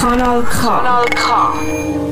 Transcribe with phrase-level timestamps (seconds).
[0.00, 0.64] Kanal K.
[0.64, 2.09] Kanal K.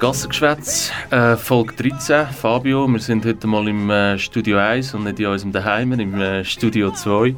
[0.00, 2.28] Gassengeschwätz, äh, Folge 13.
[2.28, 6.18] Fabio, wir sind heute mal im äh, Studio 1 und nicht in unserem Daheim, im
[6.18, 7.36] äh, Studio 2.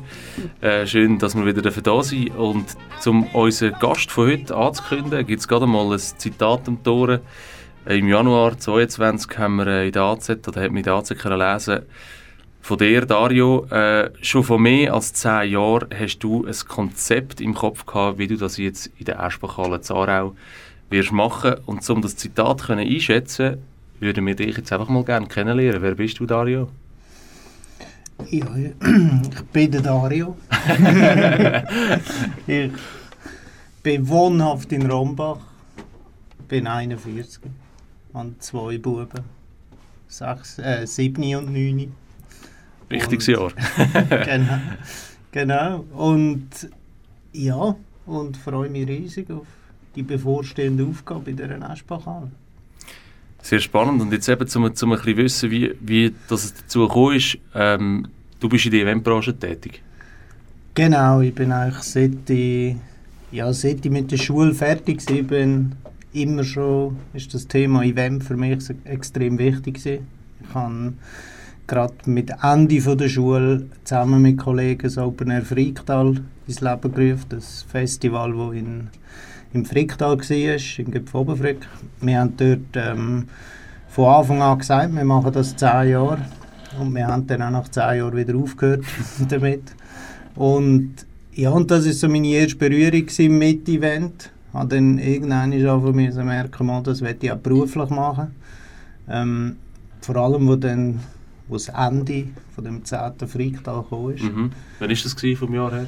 [0.61, 2.31] Äh, schön, dass wir wieder da sind.
[2.37, 2.65] Und
[3.05, 7.23] um unseren Gast von heute anzukündigen, gibt es gerade mal ein Zitat am Tore.
[7.85, 10.95] Äh, Im Januar 2022 haben wir äh, in der AZ, oder hat man in der
[10.95, 11.81] AZ können lesen
[12.61, 13.67] von dir, Dario,
[14.21, 18.37] schon vor mehr als zehn Jahren hast du ein Konzept im Kopf gehabt, wie du
[18.37, 20.37] das jetzt in der Eschbachhalle Zarau
[20.93, 21.55] wirst machen.
[21.67, 23.59] Und um das Zitat können einschätzen
[24.03, 25.81] würden wir dich jetzt einfach mal gerne kennenlernen.
[25.81, 26.69] Wer bist du, Dario?
[28.31, 30.37] Ja, ich bin der Dario.
[32.49, 32.73] ich
[33.83, 35.39] bin wohnhaft in Rombach,
[36.49, 37.43] bin 41,
[38.13, 39.25] habe zwei Buben,
[40.09, 41.95] sechs, äh, sieben und neun.
[42.91, 43.53] Richtiges Jahr.
[44.25, 44.59] genau,
[45.31, 45.85] genau.
[45.93, 46.71] Und
[47.33, 49.47] ja, und freue mich riesig auf
[49.95, 52.31] die bevorstehende Aufgabe in dieser Aschbachhalle.
[53.43, 54.01] Sehr spannend.
[54.01, 57.39] Und jetzt eben, um, um ein bisschen wissen, wie, wie das es dazu gekommen ist,
[57.55, 58.07] ähm,
[58.39, 59.83] du bist in der Eventbranche tätig.
[60.75, 62.77] Genau, ich bin eigentlich seit ich,
[63.31, 65.73] ja, seit ich mit der Schule fertig war, bin
[66.13, 70.07] immer schon ist das Thema Event für mich extrem wichtig gewesen.
[70.41, 70.93] Ich habe
[71.67, 76.93] gerade mit Ende von der Schule zusammen mit Kollegen das Open Air Fricktal ins Leben
[76.93, 78.89] gerufen, das Festival, das in,
[79.53, 81.67] im Fricktal war, in Gipfobenfrick.
[82.01, 83.29] Wir haben dort ähm,
[83.89, 86.25] von Anfang an gesagt, wir machen das zehn Jahre
[86.81, 88.85] und wir haben dann auch nach zehn Jahren wieder aufgehört
[89.29, 89.63] damit.
[90.35, 90.95] Und
[91.35, 94.31] ja, und das war so meine erste Berührung mit Event.
[94.49, 98.35] Ich habe dann irgendwann angefangen müssen merken, mal, das möchte ich auch beruflich machen.
[99.09, 99.57] Ähm,
[100.01, 101.01] vor allem, wo dann
[101.49, 102.99] wo das Ende von dem 10.
[103.27, 104.23] Freitag ist.
[104.23, 104.51] Mhm.
[104.79, 105.87] Wann war das vom Jahr her?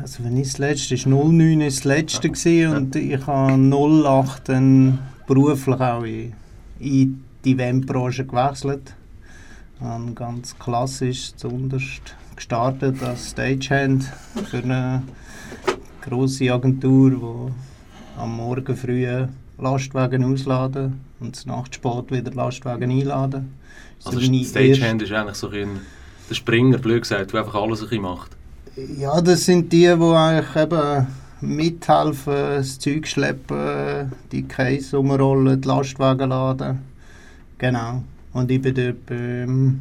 [0.00, 4.48] Also wenn ich das letzte, ist 09 ist das letzte gewesen und ich habe 08
[4.48, 6.32] dann beruflich auch in,
[6.78, 8.94] in die Eventbranche gewechselt.
[9.80, 14.04] Habe ganz klassisch zuunterst gestartet als Stagehand
[14.50, 15.02] für eine
[16.02, 19.06] grosse Agentur, die am Morgen früh
[19.58, 23.54] Lastwagen ausladen und nachts spät wieder Lastwagen einladen.
[23.98, 25.80] So Also Stagehand ist eigentlich so ein
[26.30, 28.37] der Springer, blöd gesagt, der einfach alles ein bisschen macht.
[28.96, 31.06] Ja, das sind die, die eigentlich eben
[31.40, 36.78] mithelfen, das Zeug schleppen, die Case umrollen, die Lastwagen laden.
[37.58, 38.02] Genau.
[38.32, 39.80] Und ich bin dort beim,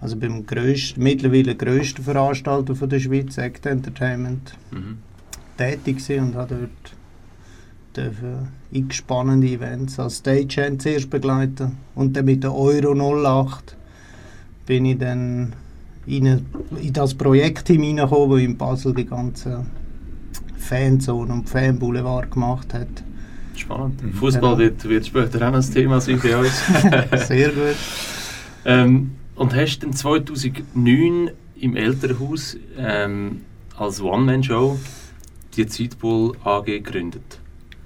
[0.00, 4.98] also beim grössten, mittlerweile grössten Veranstalter von der Schweiz, Act Entertainment, Mhm.
[5.58, 6.94] tätig gewesen und habe dort
[7.96, 13.76] dürfen x spannende Events als Stagehand zuerst begleiten und dann mit der Euro 08
[14.64, 15.52] bin ich dann
[16.06, 16.26] in,
[16.80, 19.64] in das Projektteam hineingekommen, das in Basel die ganze
[20.58, 22.88] Fanzone und Fanboulevard gemacht hat.
[23.56, 24.02] Spannend.
[24.02, 24.12] Mhm.
[24.14, 24.74] Fußball Genau.
[24.82, 26.62] wird, später auch ein Thema sein bei uns.
[27.28, 27.76] Sehr gut.
[28.64, 31.30] ähm, und hast dann 2009
[31.60, 33.42] im Elternhaus ähm,
[33.76, 34.78] als One-Man-Show
[35.56, 37.38] die Zeitpool AG gegründet.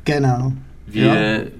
[0.05, 0.53] Genau.
[0.87, 1.15] Wie Ja.
[1.15, 1.51] äh,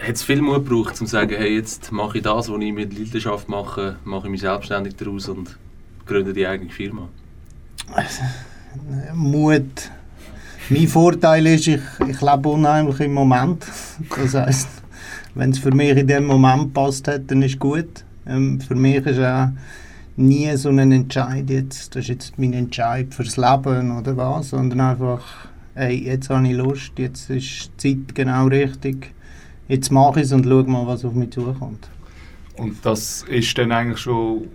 [0.00, 2.72] hat es viel Mut gebraucht, um zu sagen, hey, jetzt mache ich das, was ich
[2.72, 5.58] mit Leidenschaft mache, mache ich mich selbstständig daraus und
[6.06, 7.08] gründe die eigene Firma?
[9.14, 9.90] Mut.
[10.68, 13.64] Mein Vorteil ist, ich, ich lebe unheimlich im Moment.
[14.16, 14.68] Das heisst,
[15.34, 18.04] wenn es für mich in dem Moment passt hat, dann ist gut.
[18.26, 19.50] Ähm, für mich ist auch
[20.16, 24.80] nie so ein Entscheid, jetzt, das ist jetzt mein Entscheid fürs Leben oder was, sondern
[24.80, 25.22] einfach,
[25.74, 29.12] hey, jetzt habe ich Lust, jetzt ist die Zeit genau richtig,
[29.68, 31.88] jetzt mache ich es und schau mal, was auf mich zukommt.
[32.56, 34.48] Und das ist dann eigentlich schon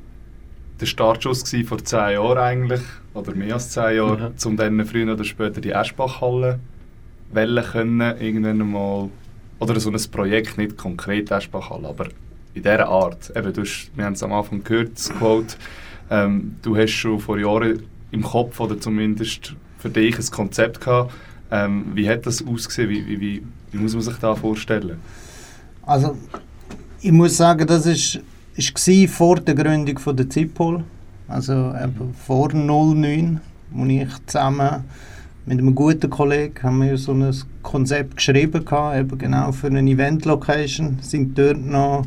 [0.82, 2.82] der Startschuss gewesen vor zehn Jahren eigentlich,
[3.14, 4.48] oder mehr als zehn Jahren, Mhm.
[4.48, 6.60] um dann früher oder später die Eschbachhalle
[7.32, 9.10] wählen können, irgendwann mal,
[9.60, 12.06] oder so ein Projekt, nicht konkret Eschbachhalle, aber
[12.54, 13.32] in dieser Art.
[13.36, 15.56] Eben, du hast, wir haben es am Anfang gehört, das Quote,
[16.10, 21.14] ähm, du hast schon vor Jahren im Kopf, oder zumindest für dich ein Konzept gehabt.
[21.52, 22.90] Ähm, wie hat das ausgesehen?
[22.90, 24.98] Wie, wie, wie, wie muss man sich das vorstellen?
[25.84, 26.18] Also,
[27.02, 28.20] ich muss sagen, das ist,
[28.56, 30.84] ist gsi vor der Gründung von der Zipol,
[31.28, 33.40] also eben vor 09,
[33.72, 34.84] wo ich zusammen
[35.46, 39.80] mit einem guten Kollegen haben wir so ein Konzept geschrieben gehabt, eben genau für eine
[39.90, 42.06] Event-Location, sind dort noch,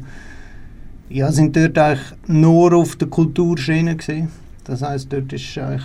[1.08, 4.31] ja, sind dort eigentlich nur auf der Kulturschiene gewesen.
[4.64, 5.85] Das heißt, dort ist eigentlich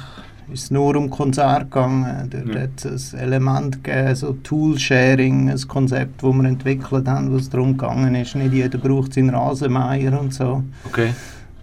[0.54, 2.30] ist es nur um Konzert gegangen.
[2.30, 2.62] Dort Ja.
[2.62, 7.50] hat es ein Element gegeben, so Tool-Sharing, ein Konzept, das wir entwickelt haben, wo es
[7.50, 10.64] darum gegangen ist, nicht jeder braucht seinen Rasenmeier und so.
[10.86, 11.10] Okay.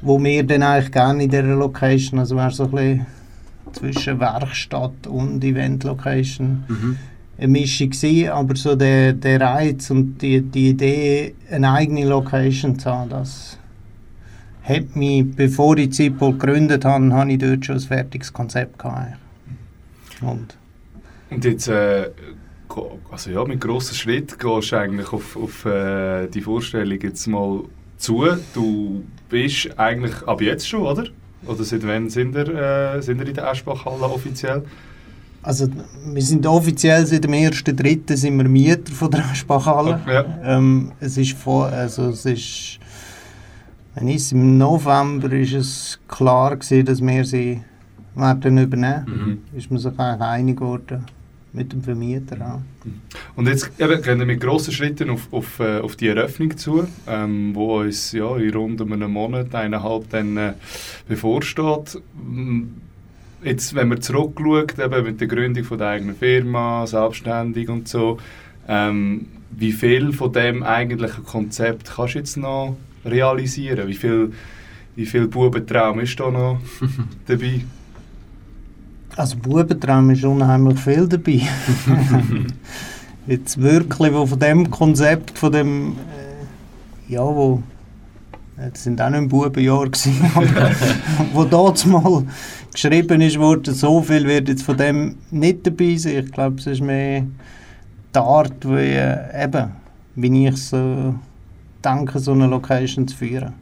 [0.03, 3.07] Wo wir dann eigentlich gerne in dieser Location, also wäre so ein bisschen
[3.73, 6.97] zwischen Werkstatt und Event-Location, Mhm.
[7.39, 12.79] eine Mischung gewesen, aber so der, der Reiz und die, die Idee, eine eigene Location
[12.79, 13.59] zu haben, das
[14.69, 19.17] hat mich, bevor ich Zipol gegründet habe, habe ich dort schon ein fertiges Konzept gehabt.
[20.21, 20.57] Und
[21.31, 22.11] Und jetzt, äh,
[23.11, 27.65] also ja, mit grossen Schritt gehst du eigentlich auf, auf äh, die Vorstellung jetzt mal
[27.97, 28.27] zu.
[28.55, 31.05] Du bist eigentlich ab jetzt schon, oder?
[31.47, 34.65] Oder seit wann sind ihr, äh, sind ihr in der Eschbachhalle offiziell?
[35.47, 35.69] also,
[36.05, 38.17] wir sind offiziell seit dem 1.3.
[38.17, 40.01] sind wir Mieter von der Spachhalle.
[40.07, 40.25] Ja.
[40.45, 42.81] Ähm, es ist vor, also es ist,
[43.97, 47.63] wenn ich im November ist es klar gewesen, dass wir sie
[48.15, 49.41] werden übernehmen.
[49.53, 49.59] Mhm.
[49.59, 51.07] Ist man sich eigentlich einig geworden
[51.55, 52.61] mit dem Vermieter auch.
[53.35, 56.87] Und jetzt eben, gehen wir mit grossen Schritten auf, auf, äh, auf die Eröffnung zu,
[57.09, 60.53] ähm, wo uns ja, in rund um einen Monat, eineinhalb dann äh,
[61.09, 61.99] bevorsteht.
[63.43, 68.19] Jetzt, wenn man zurückschaut, eben mit der Gründung von der eigenen Firma, selbstständig und so,
[68.69, 73.89] ähm, wie viel von dem eigentlichen Konzept kannst du jetzt noch realisieren?
[73.89, 74.33] Wie viel,
[74.95, 76.59] wie viel Bubentraum ist da noch
[77.27, 77.61] dabei?
[79.17, 81.41] Also Bubentraum ist unheimlich viel dabei.
[83.27, 87.63] Jetzt wirklich, wo von dem Konzept, von dem, äh, ja, wo,
[88.57, 90.71] das sind auch nicht im Bubenjahr gewesen, aber
[91.33, 92.25] wo dort mal
[92.73, 96.25] geschrieben ist worden, so viel wird jetzt von dem nicht dabei sein.
[96.25, 97.25] Ich glaube, es ist mehr
[98.15, 99.73] die Art, wie, äh, eben,
[100.15, 101.15] wie ich so
[101.85, 103.55] denke, so eine Location zu führen.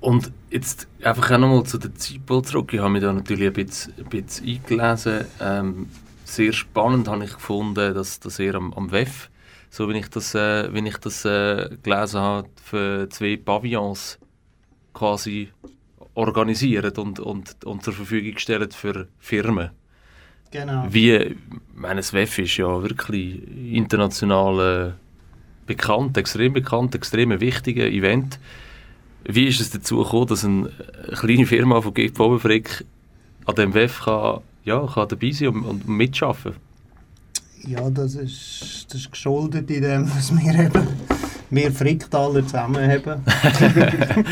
[0.00, 2.72] Und jetzt einfach auch nochmal zu der Zeitpol zurück.
[2.72, 5.24] Ich habe mich da natürlich ein bisschen, ein bisschen eingelesen.
[5.40, 5.88] Ähm,
[6.24, 9.28] sehr spannend habe ich gefunden, dass, dass ihr am, am WEF,
[9.68, 14.18] so wie ich das, äh, wie ich das äh, gelesen habe, für zwei Pavillons
[14.94, 15.50] quasi
[16.14, 19.70] organisiert und, und, und zur Verfügung gestellt für Firmen.
[20.50, 20.86] Genau.
[20.88, 21.36] Wie, ich
[21.74, 23.40] meine, das WEF ist ja wirklich
[23.72, 24.96] international
[25.70, 28.40] bekannt, extrem bekannt, extrem ein wichtiger Event.
[29.24, 30.68] Wie ist es dazu gekommen, dass eine
[31.12, 32.84] kleine Firma von Gig Bobenfrick
[33.46, 36.54] an dem WEF kann, ja, kann dabei sein und, und mitschaffen?
[37.64, 40.88] Ja, das ist, das ist geschuldet in dem, dass wir eben
[41.50, 43.22] wir Fricktaler zusammen haben.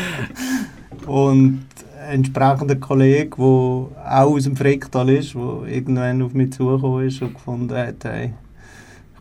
[1.05, 1.65] Und
[2.09, 7.33] entsprechender Kollege, der auch aus dem Fricktal ist, der irgendwann auf mich zugekommen ist und
[7.33, 8.33] gefunden hat, hey,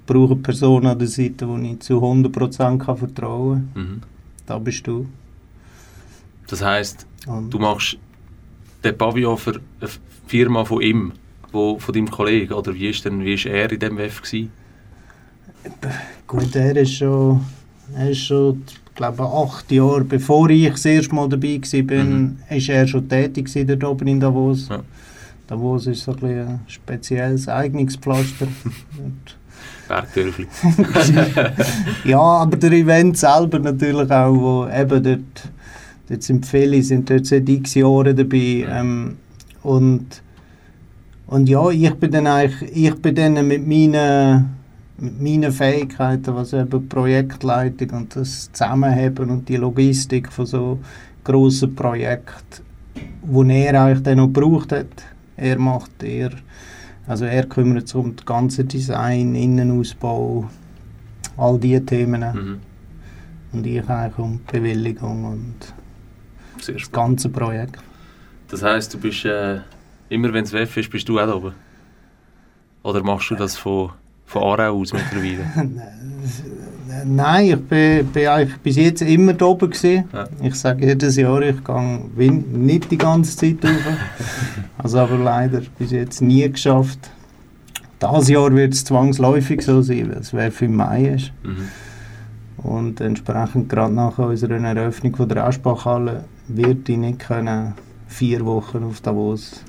[0.08, 3.82] brauche eine Person an der Seite, der ich zu 100% kann vertrauen kann.
[3.82, 4.00] Mhm.
[4.46, 5.06] Da bist du.
[6.48, 7.98] Das heisst, Und du machst
[8.82, 9.90] den Pavillon für eine
[10.26, 11.12] Firma von ihm,
[11.52, 14.50] wo, von deinem Kollegen, oder wie ist, denn, wie ist er in dem WEF gewesen?
[16.26, 17.40] Gut, er ist schon,
[17.94, 18.62] er ist schon
[18.94, 22.38] glaube acht Jahre, bevor ich das erste Mal dabei war, Mhm.
[22.50, 24.68] ist er schon tätig dort oben in Davos.
[24.68, 24.82] Ja.
[25.46, 28.48] Davos ist so ein, ein spezielles Eignungspflaster.
[29.88, 30.46] Bergdörfli.
[32.04, 35.50] ja, aber der Event selber natürlich auch, wo eben dort,
[36.08, 38.66] dort sind viele, sind dort seit x Jahren dabei.
[38.70, 39.16] Ähm,
[39.62, 40.22] und,
[41.26, 44.56] und ja, ich bin dann eigentlich, ich bin dann mit meinen,
[44.98, 50.78] mit meinen Fähigkeiten, was eben Projektleitung und das Zusammenheben und die Logistik von so
[51.24, 52.62] grossen Projekten,
[53.22, 54.86] wo er eigentlich dann noch gebraucht hat.
[55.36, 56.30] Er macht er,
[57.08, 60.48] also er kümmert sich um das ganze Design, Innenausbau,
[61.38, 62.20] all diese Themen.
[62.20, 62.60] Mhm.
[63.52, 65.74] Und ich eigentlich um die Bewilligung und
[66.66, 67.78] das ganze Projekt.
[68.48, 69.60] Das heisst, du bist äh,
[70.10, 71.54] immer wenn es WEF ist, bist du auch da oben?
[72.82, 73.90] Oder machst du das von,
[74.26, 75.46] von Aarau aus mittlerweile?
[77.04, 80.04] Nein, ich bin, bin eigentlich bis jetzt immer da oben gewesen.
[80.12, 80.28] Ja.
[80.42, 83.96] Ich sage jedes Jahr, ich gehe nicht die ganze Zeit rauf.
[84.78, 87.10] also aber leider bis jetzt nie geschafft.
[88.00, 91.32] Dieses Jahr wird es zwangsläufig so sein, weil es WEF im Mai ist.
[91.42, 91.68] Mhm.
[92.58, 97.74] Und entsprechend gerade nach unserer Eröffnung von der Aschbachhalle wird ich nicht können
[98.08, 99.62] vier Wochen auf Davos.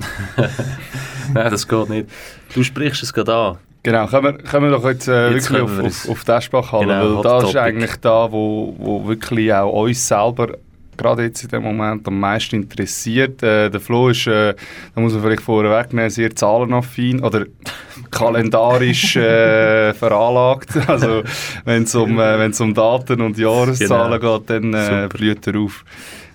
[1.34, 2.10] Nein, das geht nicht.
[2.54, 3.58] Du sprichst es gerade an.
[3.84, 6.86] Genau, kommen wir, kommen wir doch jetzt, äh, Jetzt wirklich auf, auf, auf die Eschbachhalle,
[6.86, 10.58] Genau, weil das ist eigentlich da, wo, wo wirklich auch uns selber
[11.00, 13.42] gerade jetzt in dem Moment am meisten interessiert.
[13.42, 14.54] Äh, der Flo ist, äh,
[14.94, 17.46] da muss man vielleicht vorher wegnehmen, sehr zahlenaffin oder
[18.12, 20.70] kalendarisch äh, veranlagt.
[20.88, 21.24] Also
[21.66, 24.40] wenn es um, äh, um Daten und Jahreszahlen Genau.
[24.40, 25.86] geht, dann äh, blüht er auf.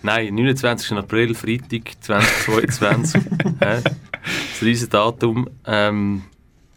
[0.03, 0.93] Nein, 29.
[0.97, 3.21] April, Freitag 2022.
[3.61, 3.81] Hä?
[3.83, 5.49] das riesen Datum.
[5.67, 6.23] Ähm,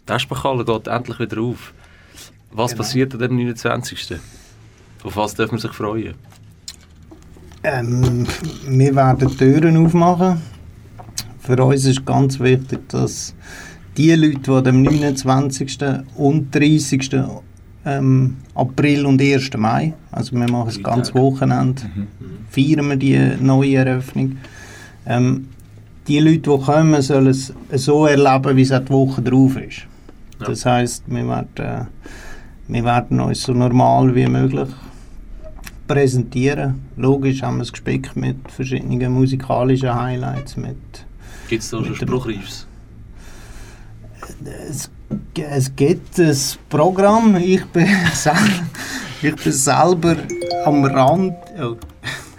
[0.07, 1.73] die Eschbachhalle geht endlich wieder auf.
[2.51, 2.83] Was Genau.
[2.83, 4.19] passiert an dem 29.?
[5.03, 6.15] Auf was darf man sich freuen?
[7.63, 8.25] Ähm,
[8.67, 10.41] wir werden Türen aufmachen.
[11.39, 13.33] Für uns ist ganz wichtig, dass
[13.97, 15.77] die Leute, die am 29.
[16.15, 17.09] und 30.
[17.85, 19.51] Ähm, April und 1.
[19.57, 21.13] Mai, also wir machen das ganze.
[21.13, 21.83] Wochenende,
[22.49, 24.37] feiern wir die neue Eröffnung.
[25.05, 25.47] Ähm,
[26.07, 29.87] die Leute, die kommen, sollen es so erleben, wie es die Woche drauf ist.
[30.39, 30.47] Ja.
[30.47, 31.85] Das heisst, wir werden, äh,
[32.67, 34.69] wir werden uns so normal wie möglich
[35.87, 36.81] präsentieren.
[36.97, 40.55] Logisch haben wir es gespickt mit verschiedenen musikalischen Highlights.
[41.47, 42.67] Gibt es da schon Spruchreifs?
[44.69, 44.89] es,
[45.35, 46.35] es gibt ein
[46.69, 47.87] Programm, ich bin,
[49.21, 50.15] ich bin selber
[50.65, 51.33] am Rand.
[51.59, 51.75] Oh,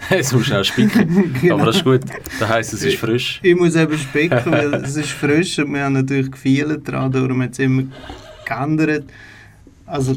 [0.17, 1.33] Jetzt musst du schnell spicken.
[1.41, 1.55] Genau.
[1.55, 2.01] Aber das ist gut.
[2.39, 3.39] Das heisst, es ist frisch.
[3.43, 7.41] ich muss eben spicken, weil es ist frisch und wir haben natürlich gefeilt daran, darum
[7.41, 7.83] hat es immer
[8.45, 9.05] geändert.
[9.85, 10.15] Also,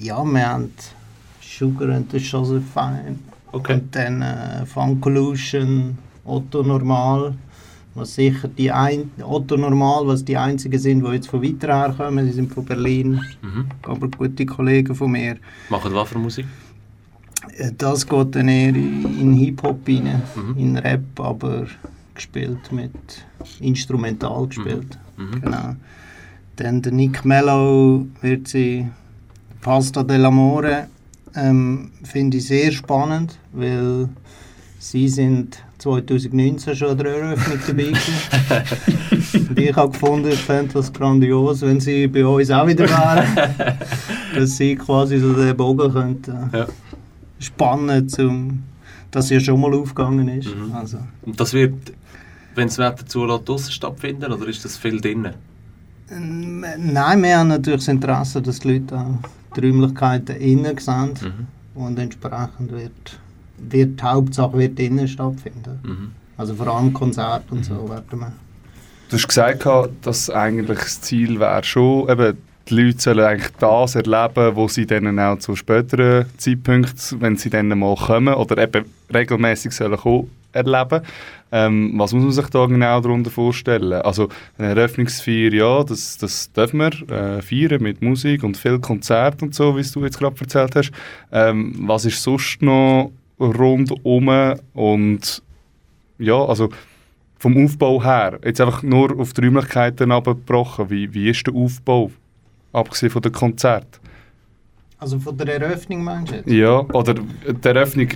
[0.00, 0.72] ja, wir haben
[1.40, 3.18] Sugar and the Josephine.
[3.52, 3.74] Okay.
[3.74, 7.34] Und dann äh, Funkollution, Otto Normal,
[7.94, 11.94] was sicher die ein Otto Normal, was die einzigen sind, die jetzt von weiter her
[11.96, 13.66] kommen, die sind von Berlin, Mhm.
[13.82, 15.36] aber gute Kollegen von mir.
[15.68, 16.46] Machen was für Musik?
[17.56, 20.58] Äh, Das geht dann eher in Hip-Hop rein, Mhm.
[20.58, 21.66] in Rap, aber
[22.14, 22.92] gespielt mit
[23.60, 24.98] instrumental gespielt.
[25.16, 25.40] Mhm.
[25.40, 25.76] Genau.
[26.56, 28.86] Dann der Nick Mello wird sie
[29.60, 30.86] Pasta dell'Amore
[31.36, 34.08] ähm, finde ich sehr spannend, weil
[34.78, 39.48] sie sind 2019 schon an der Eröffnung dabei gewesen.
[39.48, 43.26] Und ich habe gefunden, ich fände das grandios, wenn sie bei uns auch wieder wären.
[44.36, 46.66] dass sie quasi so den Bogen könnten Ja.
[47.38, 48.62] Spannen, zum,
[49.10, 50.54] dass sie ja schon mal aufgegangen ist.
[50.54, 50.72] Mhm.
[50.72, 51.74] Also, Und das wird,
[52.54, 55.34] wenn das Wetter zulässt, draussen stattfinden oder ist das viel drinnen?
[56.10, 59.18] ähm, nein, wir haben natürlich das Interesse, dass die Leute auch
[59.56, 61.14] die Räumlichkeiten innen sehen.
[61.20, 61.80] Mhm.
[61.80, 63.18] Und entsprechend wird,
[63.58, 65.80] wird die Hauptsache wird innen stattfinden.
[65.82, 66.10] Mhm.
[66.36, 68.32] Also vor allem Konzerte und so werden wir.
[69.08, 72.38] Du hast gesagt, gehabt, dass eigentlich das Ziel wäre schon, eben,
[72.68, 77.50] die Leute sollen eigentlich das erleben, wo sie dann auch zu späteren Zeitpunkten, wenn sie
[77.50, 81.02] dann mal kommen oder eben regelmäßig sollen kommen, erleben.
[81.52, 83.92] Ähm, was muss man sich da genau darunter vorstellen?
[83.92, 84.28] Also
[84.58, 89.54] eine Eröffnungsfeier, ja, das, das dürfen wir äh, feiern mit Musik und viel Konzert und
[89.54, 90.90] so, wie du jetzt gerade erzählt hast.
[91.30, 95.42] Ähm, was ist sonst noch rundum und
[96.18, 96.70] ja, also
[97.38, 102.10] vom Aufbau her, jetzt einfach nur auf die Räumlichkeiten abgebrochen, wie, wie ist der Aufbau,
[102.74, 104.00] abgesehen von den Konzerten?
[104.98, 106.48] Also von der Eröffnung meinst du jetzt?
[106.50, 108.08] Ja, oder die Eröffnung,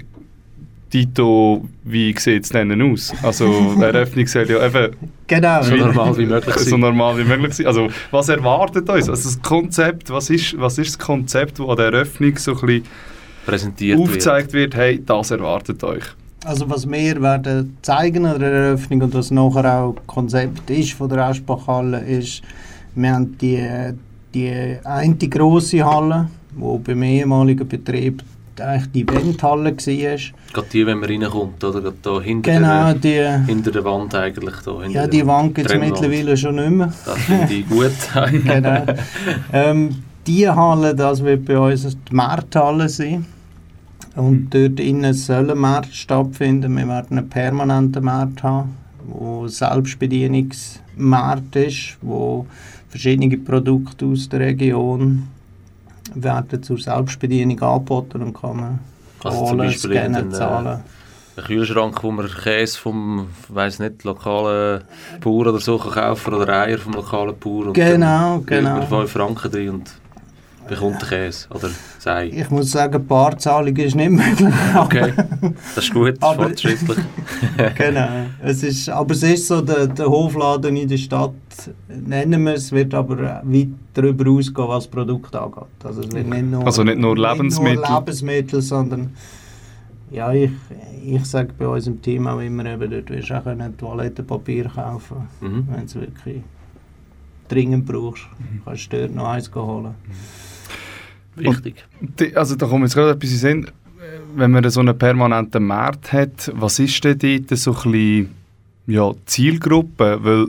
[0.90, 3.12] Tito, wie sieht es denn aus?
[3.22, 4.96] Also die Eröffnung soll ja eben
[5.26, 5.62] Genau.
[5.62, 6.80] So normal wie möglich so sein.
[6.80, 7.66] normal wie möglich sein.
[7.66, 9.08] Also was erwartet uns?
[9.08, 12.60] Also das Konzept, was ist, was ist das Konzept, das an der Eröffnung so ein
[12.60, 12.84] bisschen
[13.44, 16.04] Präsentiert aufgezeigt wird, hey, das erwartet euch?
[16.44, 21.10] Also was wir werden zeigen an der Eröffnung und was nachher auch Konzept ist von
[21.10, 22.40] der Aschbachhalle ist,
[22.94, 23.58] wir haben die,
[24.34, 28.22] die eine grosse Halle, wo beim ehemaligen Betrieb
[28.60, 29.76] eigentlich die Eventhalle war.
[29.76, 31.80] Gerade die, wenn man reinkommt, oder?
[31.80, 34.56] Gerade da hinter, Genau, der, die, hinter der Wand eigentlich.
[34.64, 36.92] Da, ja, die der Wand gibt es mittlerweile schon nicht mehr.
[37.04, 37.92] Das finde ich gut.
[38.44, 38.84] genau.
[39.52, 43.26] ähm, die Halle, das wird bei uns die Markthalle sein.
[44.16, 46.76] Und dort innen soll ein Markt stattfinden.
[46.76, 48.74] Wir werden einen permanenten Markt haben,
[49.06, 52.46] wo Selbstbedienungsmarkt ist, wo
[52.88, 55.28] verschiedene Produkte aus der Region
[56.14, 58.78] werden zur Selbstbedienung angeboten und kann man
[59.22, 60.80] Also zum holen, Beispiel scannen, äh, zahlen.
[61.36, 64.82] Ein Kühlschrank, wo man Käse vom, weiß nicht, lokalen
[65.20, 67.66] Bauer oder so kaufen oder Eier vom lokalen Bauer.
[67.66, 68.78] Und Genau, dann genau.
[68.78, 69.90] man 5 Franken drin und
[70.68, 72.28] bekommt den Käse oder das Ei.
[72.28, 74.54] Ich muss sagen, Barzahlung ist nicht möglich.
[74.76, 75.12] Okay,
[75.74, 76.98] das ist gut, das ist fortschrittlich.
[77.76, 78.08] genau.
[78.42, 81.32] Es ist, aber es ist so, der, der Hofladen in der Stadt,
[81.88, 85.64] nennen wir es, wird aber weit darüber ausgehen, was das Produkt angeht.
[85.82, 87.76] Also, es wird nicht nur, Also nicht nur Nicht Lebensmittel?
[87.76, 89.10] nur Lebensmittel, sondern
[90.10, 90.50] ja, ich,
[91.04, 94.64] ich sage bei uns im Team auch immer, eben, dort wirst du auch können Toilettenpapier
[94.68, 95.66] kaufen Mhm.
[95.70, 96.42] wenn du es wirklich
[97.48, 98.24] dringend brauchst.
[98.64, 99.94] Kannst du dort noch eins holen.
[101.38, 101.84] Wichtig.
[102.00, 103.70] Die, also da kommt jetzt gerade etwas in den Sinn.
[104.34, 108.34] Wenn man so einen permanenten Markt hat, was ist denn dort so ein bisschen,
[108.86, 110.18] ja, Zielgruppe?
[110.22, 110.46] Weil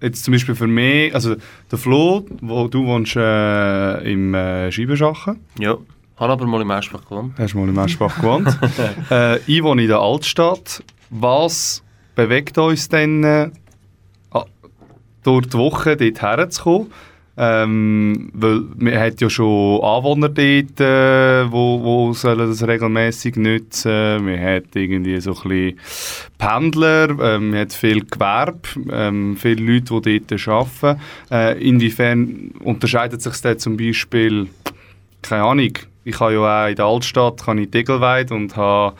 [0.00, 1.36] jetzt zum Beispiel für mich, also
[1.70, 5.76] der Flo, wo du wohnst äh, im äh, Scheibenschachen, Ja,
[6.16, 7.34] Habe aber mal im Eschbach gewohnt.
[7.38, 8.58] Hast du mal im Eschbach gewohnt?
[9.10, 10.82] äh, ich wohne in der Altstadt.
[11.10, 11.82] Was
[12.14, 13.50] bewegt uns denn, äh,
[15.22, 16.92] durch die Woche dort herzukommen?
[17.36, 24.24] Ähm, weil man hat ja schon Anwohner dort, äh, wo, wo sollen das regelmäßig nutzen.
[24.24, 25.80] Man hat irgendwie so ein bisschen
[26.38, 28.60] Pendler, ähm, man hat viel Gewerbe,
[28.92, 31.00] ähm, viele Leute, die dort arbeiten.
[31.30, 34.46] Äh, inwiefern unterscheidet sich das zum Beispiel,
[35.22, 35.72] keine Ahnung,
[36.04, 38.94] ich habe ja auch in der Altstadt kann ich Degelweid und habe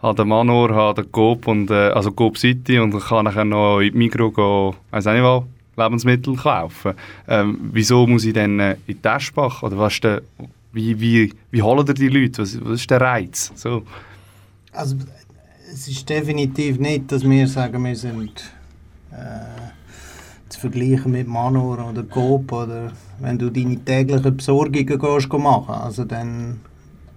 [0.00, 3.80] habe den Manor, habe den Coop und äh, also Coop City und kann nachher noch
[3.80, 6.94] in die Migros gehen, weiß nicht Lebensmittel kaufen.
[7.28, 10.22] Ähm, wieso muss ich dann äh, in die Eschbach oder was der,
[10.72, 12.42] wie, wie, wie holen die Leute?
[12.42, 13.52] Was, was ist der Reiz?
[13.54, 13.82] So.
[14.72, 14.96] Also
[15.72, 18.42] es ist definitiv nicht, dass wir sagen, wir sind
[19.12, 19.64] äh,
[20.48, 25.74] zu vergleichen mit Manor oder Coop oder wenn du deine täglichen Besorgungen gehst, machen.
[25.74, 26.60] Also dann,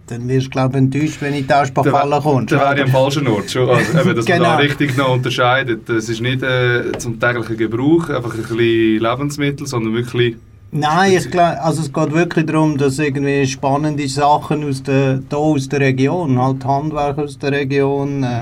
[0.08, 2.52] dann wirst du glaube enttäuscht, wenn ich in die Aschbachhalle kommst.
[2.52, 3.70] Da wäre ich am falschen Ort schon.
[3.70, 4.44] Also, eben, dass Genau.
[4.44, 5.88] man da richtig noch unterscheidet.
[5.88, 10.36] Das ist nicht äh, zum täglichen Gebrauch, einfach ein bisschen Lebensmittel, sondern wirklich...
[10.72, 15.38] Nein, ich glaube, also es geht wirklich darum, dass irgendwie spannende Sachen aus der, da
[15.38, 18.42] aus der Region, halt Handwerk aus der Region, äh,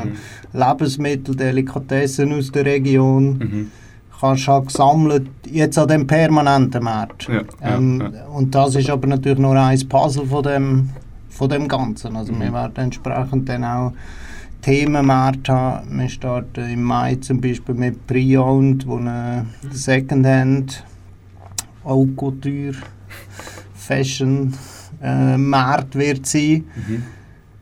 [0.53, 3.71] Lebensmittel, Delikatessen aus der Region, Mhm.
[4.19, 7.27] kannst halt gesammelt, jetzt an dem permanenten Markt.
[7.27, 10.89] Ja, ähm, ja, Und das ist aber natürlich nur ein Puzzle von dem,
[11.35, 12.15] von dem Ganzen.
[12.15, 12.39] Also Mhm.
[12.41, 13.93] wir werden entsprechend dann auch
[14.61, 15.99] Themenmärkte haben.
[15.99, 20.83] Wir starten im Mai zum Beispiel mit Pre-Owned, wo eine Secondhand
[21.83, 22.73] Haute Couture,
[23.75, 24.53] Fashion
[25.03, 26.63] äh, Markt wird sein.
[26.75, 27.03] Mhm.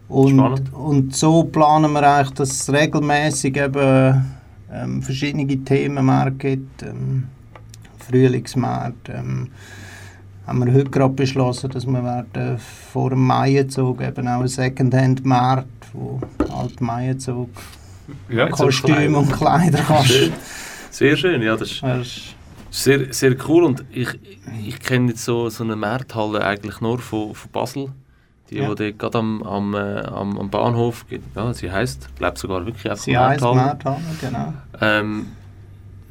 [0.08, 0.74] Und, Spannend.
[0.74, 4.24] und so planen wir eigentlich, dass es regelmäßig eben
[4.72, 6.84] ähm, verschiedene Themenmärkte gibt.
[6.84, 7.24] Ähm,
[8.00, 9.10] Frühlingsmarkt.
[9.10, 9.48] Ähm,
[10.46, 12.58] haben wir heute gerade beschlossen, dass wir werden
[12.92, 16.20] vor dem Maienzug eben auch einen Secondhand-Markt, wo
[16.52, 17.50] halt Maienzug
[18.30, 20.08] Ja, Kostüme und Kleider kannst.
[20.12, 20.34] Schön.
[20.90, 22.36] Sehr schön, ja, das ist
[22.70, 24.10] sehr, sehr cool und ich,
[24.68, 27.90] ich kenne jetzt so, so eine Markthalle eigentlich nur von, von Basel.
[28.50, 28.74] Die, Ja.
[28.74, 31.06] die dort gerade am, am, äh, am, am Bahnhof.
[31.36, 33.56] Ja, sie heisst, ich glaube sogar wirklich einfach Sie heisst Markthalle.
[33.56, 34.54] Markthalle, genau.
[34.82, 35.28] Ähm,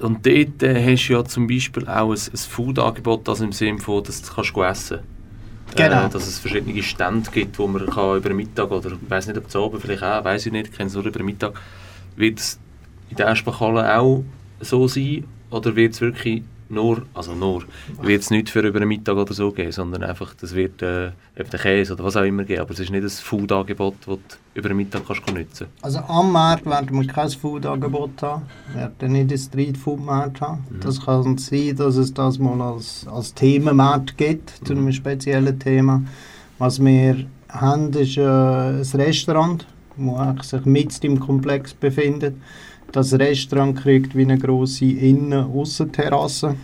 [0.02, 3.78] und dort äh, hast du ja zum Beispiel auch ein, ein Food-Angebot, das im Sinne
[3.78, 5.76] von, dass du kannst essen kannst.
[5.76, 6.06] Genau.
[6.06, 9.38] Äh, dass es verschiedene Stände gibt, wo man kann über Mittag oder ich weiß nicht,
[9.38, 11.54] ob es oben vielleicht auch, weiß ich nicht, ich kenne es nur über Mittag.
[12.16, 12.58] Wird es
[13.10, 14.24] in der Eschbachhalle auch
[14.60, 17.64] so sein oder wird es wirklich nur, also nur,
[18.00, 21.06] wird es nicht für über den Mittag oder so geben, sondern einfach, das wird äh,
[21.36, 24.06] eben den Käse oder was auch immer geben, aber es ist nicht ein Food-Angebot, das
[24.06, 24.18] du
[24.54, 28.42] über den Mittag kannst nutzen Also am Markt werden wir kein Food-Angebot haben.
[28.72, 30.64] Wir werden nicht einen Street-Food-Markt haben.
[30.80, 36.02] Das kann sein, dass es das mal als, als Themenmarkt gibt, zu einem speziellen Thema.
[36.58, 42.34] Was wir haben, ist äh, ein Restaurant, das sich mitten im Komplex befindet.
[42.92, 46.56] Das Restaurant kriegt wie eine grosse Innen-Aussenterrasse,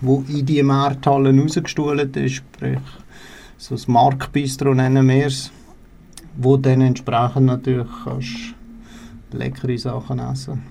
[0.00, 2.78] wo in die Markthalle rausgestuhlt ist, sprich
[3.56, 5.50] so das Marktbistro nennen wir es
[6.38, 8.54] wo dann entsprechend natürlich kannst
[9.32, 10.62] leckere Sachen essen.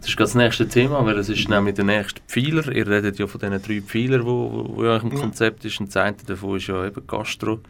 [0.00, 2.70] Das ist das nächste Thema, weil es ist nämlich der nächste Pfeiler.
[2.70, 5.10] Ihr redet ja von diesen drei Pfeilern, die wo, wo ja im.
[5.10, 5.80] Konzept ist.
[5.80, 7.60] Und das eine davon ist ja eben Gastro.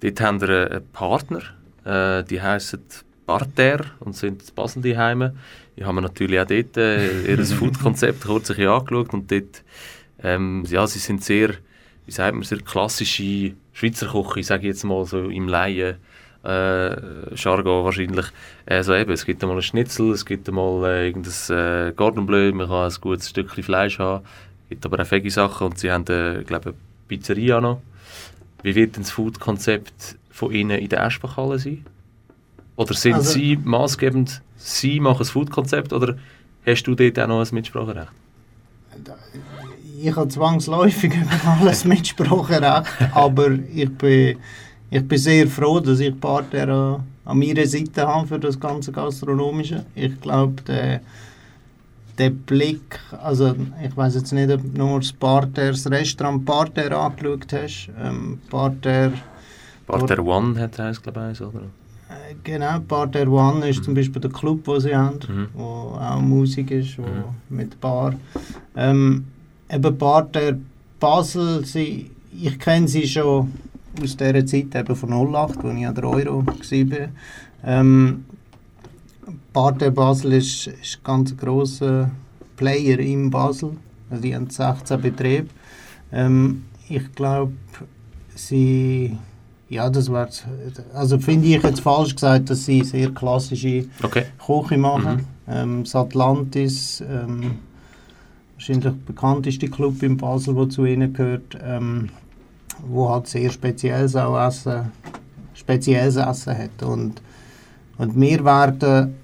[0.00, 1.40] Dort haben wir einen Partner,
[1.84, 2.82] äh, die heißen
[3.26, 5.32] Parterre und sind in Basel daheim.
[5.78, 9.62] Ich habe mir natürlich auch dort äh, ihr Food-Konzept kurz ein bisschen angeschaut und dort,
[10.24, 11.50] ähm, ja, sie sind sehr,
[12.04, 15.96] wie sagt man, sehr klassische Schweizer Küche, sage ich jetzt mal so im Laien
[16.44, 18.26] äh, Jargon wahrscheinlich.
[18.66, 22.26] Äh, so eben, es gibt einmal ein Schnitzel, es gibt einmal äh, irgendein äh, Cordon
[22.26, 24.24] Bleu, man kann ein gutes Stückchen Fleisch haben,
[24.64, 27.80] es gibt aber auch Veggie-Sachen und sie haben, äh, glaube eine Pizzeria noch.
[28.64, 31.86] Wie wird denn das Food-Konzept von Ihnen in der Eschbachhalle sein?
[32.74, 36.16] Oder sind Also- Sie maßgebend, Sie machen das Food-Konzept oder
[36.66, 38.12] hast du dort auch noch ein Mitspracherecht?
[40.00, 44.36] Ich habe zwangsläufig über alles Mitspracherecht, aber ich bin,
[44.90, 48.90] ich bin sehr froh, dass ich Partner an, an meiner Seite habe für das ganze
[48.90, 49.86] Gastronomische.
[49.94, 51.00] Ich glaube, der,
[52.18, 56.96] der Blick, also ich weiß jetzt nicht, ob du nur das Parterre, das Restaurant Parterre
[56.96, 57.90] angeschaut hast.
[58.02, 59.12] Ähm, Parterre
[59.86, 61.62] Barter One hat heißt glaube ich, oder?
[62.44, 65.48] Genau, Parterre One ist zum Beispiel der Club, den sie haben, Mhm.
[65.54, 65.62] wo
[65.98, 67.24] auch Musik ist, wo Mhm.
[67.56, 68.14] mit Bar.
[68.76, 69.24] Ähm,
[69.70, 70.58] eben Parterre
[71.00, 72.10] Basel, sie,
[72.40, 73.52] ich kenne sie schon
[74.02, 77.08] aus dieser Zeit eben von 08, wo ich an der Euro war.
[77.64, 78.24] Ähm,
[79.52, 82.10] Parterre Basel ist, ist ein ganz grosser
[82.56, 83.72] Player in Basel.
[84.10, 85.48] Also die haben 16 Betriebe.
[86.12, 87.52] Ähm, ich glaube,
[88.34, 89.16] sie
[89.68, 90.28] ja, das wäre,
[90.94, 94.24] also finde ich jetzt falsch gesagt, dass sie sehr klassische Okay.
[94.44, 95.26] Küche machen.
[95.46, 97.58] Ähm, das Atlantis, ähm,
[98.54, 102.08] wahrscheinlich der bekannteste Club in Basel, der zu ihnen gehört, ähm,
[102.86, 104.92] wo halt sehr spezielles auch Essen,
[105.54, 106.82] spezielles Essen hat.
[106.82, 107.20] Und,
[107.98, 109.14] und wir werden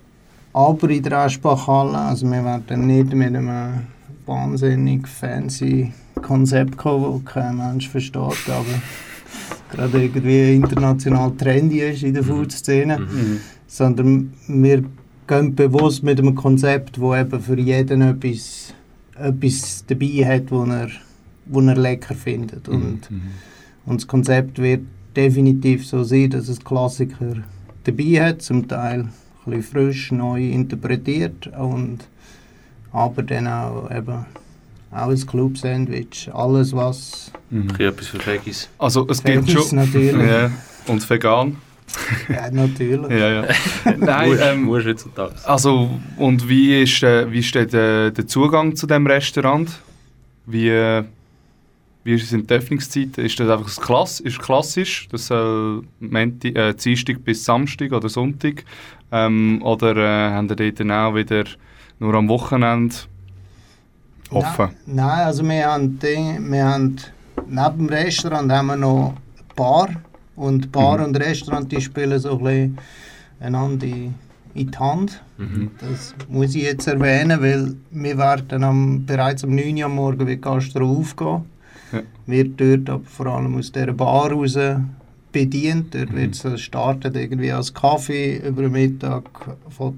[0.52, 3.86] aber in der Eschbachhalle, also wir werden nicht mit einem
[4.26, 8.64] wahnsinnig fancy Konzept kommen, das kein Mensch versteht, aber
[9.74, 13.40] gerade irgendwie international trendy ist in der Food-Szene Mhm.
[13.66, 14.84] sondern wir
[15.26, 18.74] gehen bewusst mit einem Konzept, wo eben für jeden etwas,
[19.18, 20.88] etwas dabei hat, wo er,
[21.46, 22.68] wo er lecker findet.
[22.68, 23.20] Und, Mhm.
[23.86, 24.82] und das Konzept wird
[25.16, 27.36] definitiv so sein, dass es Klassiker
[27.84, 29.10] dabei hat, zum Teil ein
[29.44, 31.98] bisschen frisch, neu interpretiert und
[32.92, 34.24] aber dann auch eben
[34.94, 37.60] auch ein Club-Sandwich, alles was Mhm.
[37.60, 38.68] Ein bisschen etwas für Veggies.
[38.78, 39.78] Also es gibt Veggies schon...
[39.78, 40.28] natürlich.
[40.28, 40.50] Ja.
[40.86, 41.56] Und vegan?
[42.28, 43.10] ja, natürlich.
[43.10, 43.46] Ja, ja.
[43.96, 45.34] Nein, ähm, musst heutzutage.
[45.44, 49.70] also und wie ist, äh, wie ist der, der, der Zugang zu dem Restaurant?
[50.46, 51.04] Wie, äh,
[52.02, 53.24] wie sind die Öffnungszeiten?
[53.24, 55.08] Ist das einfach das Klass ist klassisch?
[55.12, 58.64] Das soll Menti, äh, Dienstag bis Samstag oder Sonntag?
[59.12, 61.44] Ähm, oder äh, haben ihr dort dann auch wieder
[62.00, 62.96] nur am Wochenende
[64.30, 64.70] offen?
[64.86, 66.96] Nein, nein, also wir haben, die, wir haben
[67.46, 69.14] neben dem Restaurant haben wir noch
[69.56, 69.88] Bar.
[70.36, 71.04] Und Bar Mhm.
[71.04, 72.78] und Restaurant die spielen so ein bisschen
[73.40, 74.14] einander in
[74.54, 75.22] die Hand.
[75.38, 75.70] Mhm.
[75.80, 80.26] Das muss ich jetzt erwähnen, weil wir werden am, bereits um 9 Uhr am Morgen
[80.26, 81.42] wie Gastro aufgehen.
[81.92, 82.00] Ja.
[82.26, 84.58] Wird dort aber vor allem aus dieser Bar raus
[85.30, 85.94] bedient.
[85.94, 86.16] Dort Mhm.
[86.16, 89.24] wird es startet irgendwie als Kaffee, über Mittag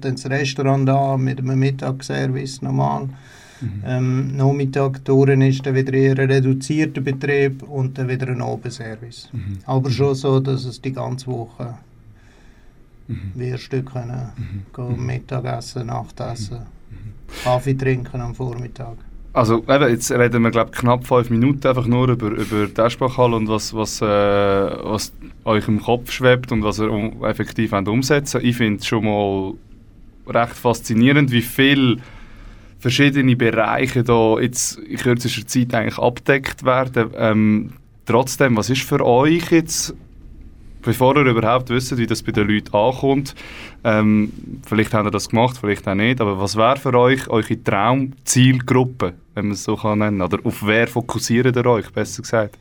[0.01, 3.09] dann das Restaurant an mit einem Mittagsservice normal.
[3.61, 3.83] Mhm.
[3.85, 9.29] Ähm, Nachmittag durch ist dann wieder eher ein reduzierter Betrieb und dann wieder ein Abendservice.
[9.33, 9.59] Mhm.
[9.65, 11.75] Aber schon so, dass es die ganze Woche
[13.07, 13.31] Mhm.
[13.35, 14.65] wirst du können Mhm.
[14.75, 16.59] gehen, Mittagessen, Nachtessen,
[17.43, 18.97] Kaffee trinken am Vormittag.
[19.33, 23.35] Also eben, jetzt reden wir glaube knapp fünf Minuten einfach nur über, über die Eschbachhalle
[23.35, 25.13] und was, was, äh, was
[25.45, 29.05] euch im Kopf schwebt und was ihr um, effektiv wollt umsetzen Ich finde es schon
[29.05, 29.53] mal
[30.27, 31.99] recht faszinierend, wie viel
[32.79, 37.11] verschiedene Bereiche da jetzt in kürzester Zeit eigentlich abdeckt werden.
[37.17, 37.73] Ähm,
[38.05, 39.95] trotzdem, was ist für euch jetzt,
[40.83, 43.35] bevor ihr überhaupt wisst, wie das bei den Leuten ankommt,
[43.83, 44.31] ähm,
[44.65, 49.13] vielleicht habt ihr das gemacht, vielleicht auch nicht, aber was wäre für euch eure Traumzielgruppe,
[49.33, 52.57] wenn man es so kann nennen Oder auf wer fokussiert ihr euch, besser gesagt?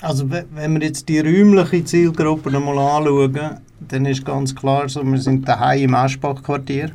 [0.00, 5.02] Also we- wenn wir jetzt die räumliche Zielgruppe nochmal anschauen, dann ist ganz klar so,
[5.04, 6.90] wir sind daheim im Aschbach-Quartier.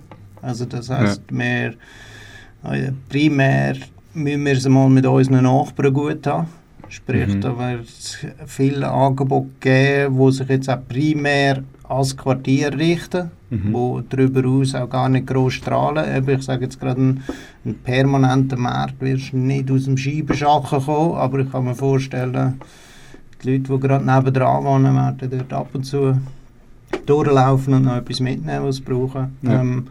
[0.48, 1.74] Also das heisst, wir
[2.64, 3.76] äh, primär
[4.14, 6.48] müssen wir es mal mit unseren Nachbarn gut haben.
[6.90, 7.42] Sprich, Mhm.
[7.42, 13.74] da wird es viele Angebote geben, die sich jetzt auch primär als Quartier richten, Mhm.
[13.74, 16.16] wo darüber hinaus auch gar nicht groß strahlen.
[16.16, 17.24] Eben, ich sage jetzt gerade, ein,
[17.66, 22.54] ein permanenter Markt wirst du nicht aus dem Scheibenschachen kommen, aber ich kann mir vorstellen,
[23.44, 26.18] die Leute, die gerade nebendran wohnen, werden dort ab und zu
[27.06, 29.36] durchlaufen und noch etwas mitnehmen, was sie brauchen.
[29.42, 29.60] Ja.
[29.62, 29.88] Ähm,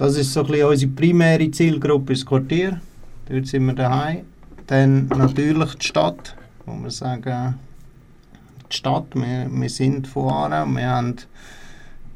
[0.00, 2.80] das ist so ein bisschen unsere primäre Zielgruppe, das Quartier.
[3.28, 4.24] Dort sind wir daheim.
[4.66, 6.34] Dann natürlich die Stadt,
[6.64, 7.54] wo wir sagen,
[8.72, 11.16] die Stadt, wir, wir sind von Aarau, wir haben,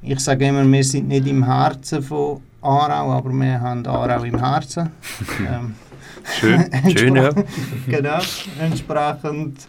[0.01, 4.39] ich sage immer, wir sind nicht im Herzen von Aarau, aber wir haben Aarau im
[4.39, 4.89] Herzen.
[5.41, 5.75] ähm,
[6.41, 6.65] Schön.
[6.97, 7.33] Schön, ja.
[7.87, 8.21] genau.
[8.61, 9.69] Entsprechend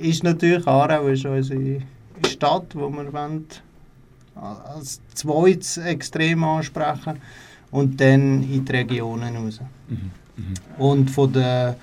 [0.00, 1.82] ist natürlich Aarau ist unsere
[2.26, 3.46] Stadt, wo wir wollen,
[4.36, 7.18] als zweites extrem ansprechen
[7.70, 9.60] und dann in die Regionen raus.
[9.88, 10.10] Mhm.
[10.78, 11.76] Und von der,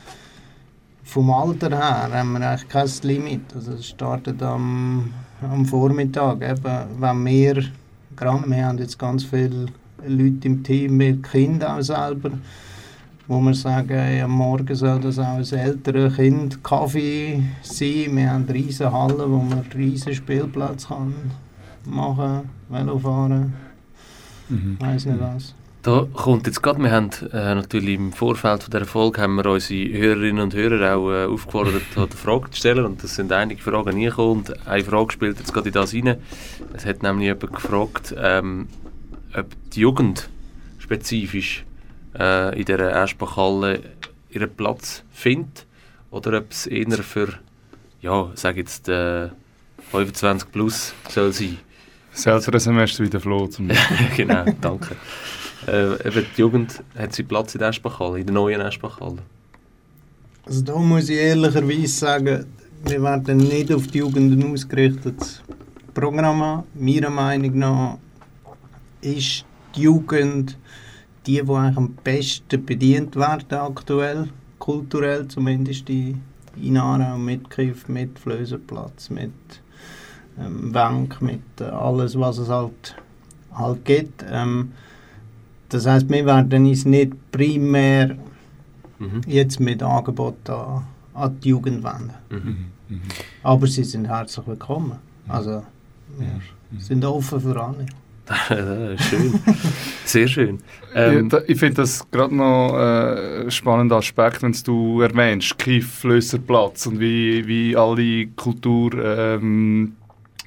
[1.03, 3.55] vom Alter her haben wir eigentlich kein Limit.
[3.55, 5.11] Also es startet am,
[5.41, 6.41] am Vormittag.
[6.41, 7.63] Eben, wenn wir,
[8.15, 9.67] gerade, wir haben jetzt ganz viele
[10.05, 12.31] Leute im Team mit Kindern auch selber,
[13.27, 18.15] wo wir sagen, am Morgen soll das auch ein älteres Kind Kaffee sein.
[18.15, 21.13] Wir haben riesige Hallen, wo man riesige Spielplätze kann
[21.85, 23.53] machen, Velo fahren,
[24.49, 24.77] Mhm.
[24.79, 25.55] weiss nicht was.
[25.83, 29.45] Da kommt jetzt gerade, wir haben äh, natürlich im Vorfeld von dieser Folge haben wir
[29.47, 33.61] unsere Hörerinnen und Hörer auch äh, aufgefordert, dort Fragen zu stellen und es sind einige
[33.61, 36.17] Fragen reingekommen und eine Frage spielt jetzt gerade in das rein.
[36.73, 38.67] Es hat nämlich jemand gefragt, ähm,
[39.35, 40.29] ob die Jugend
[40.79, 41.65] spezifisch
[42.17, 43.81] äh, in dieser Eschbachhalle
[44.29, 45.65] ihren Platz findet
[46.11, 47.27] oder ob es eher für,
[48.01, 49.29] ja, sag jetzt, äh,
[49.91, 51.57] 25 plus soll sein.
[52.13, 53.97] Das ältere Semester wie der Flo zum Beispiel.
[54.25, 54.95] genau, danke.
[55.67, 59.19] Äh, eben die Jugend hat sie Platz in der Eschbachhalle, in der neuen Eschbachhalle.
[60.45, 62.45] Also da muss ich ehrlicherweise sagen,
[62.85, 65.41] wir werden nicht auf die Jugend ausgerichtetes
[65.93, 66.63] Programm haben.
[66.75, 67.97] Meiner Meinung nach
[69.01, 69.45] ist
[69.75, 70.57] die Jugend
[71.25, 76.21] die, die eigentlich am besten bedient werden aktuell, kulturell zumindest in,
[76.61, 79.31] in Aarau, mit Kiff, mit Flößerplatz, mit
[80.39, 82.95] ähm, Wank, mit äh, alles, was es halt,
[83.53, 84.23] halt gibt.
[84.29, 84.71] Ähm,
[85.69, 88.15] das heißt, wir werden uns nicht primär
[89.03, 89.21] Mhm.
[89.27, 92.13] jetzt mit Angebot an, an die Jugend wenden.
[92.29, 93.01] Mhm.
[93.41, 94.97] Aber sie sind herzlich willkommen.
[95.27, 95.63] Also
[96.17, 97.85] wir sind offen für alle.
[98.97, 99.33] Schön.
[100.05, 100.59] Sehr schön.
[100.95, 105.57] Ähm, ja, da, ich finde das gerade noch äh, ein spannender Aspekt, wenn du erwähnst,
[105.57, 109.95] Kiff, Flösserplatz und wie, wie alle Kulturschaffenden ähm,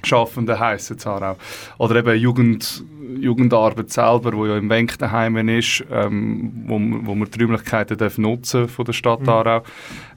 [0.07, 1.37] Schaffenden heissen Aarau.
[1.77, 2.83] Oder eben Jugend,
[3.19, 8.17] Jugendarbeit selber, wo ja im Wenk daheim ist, ähm, wo, wo man die Räumlichkeiten darf
[8.17, 9.29] nutzen von der Stadt Mhm.
[9.29, 9.63] Aarau.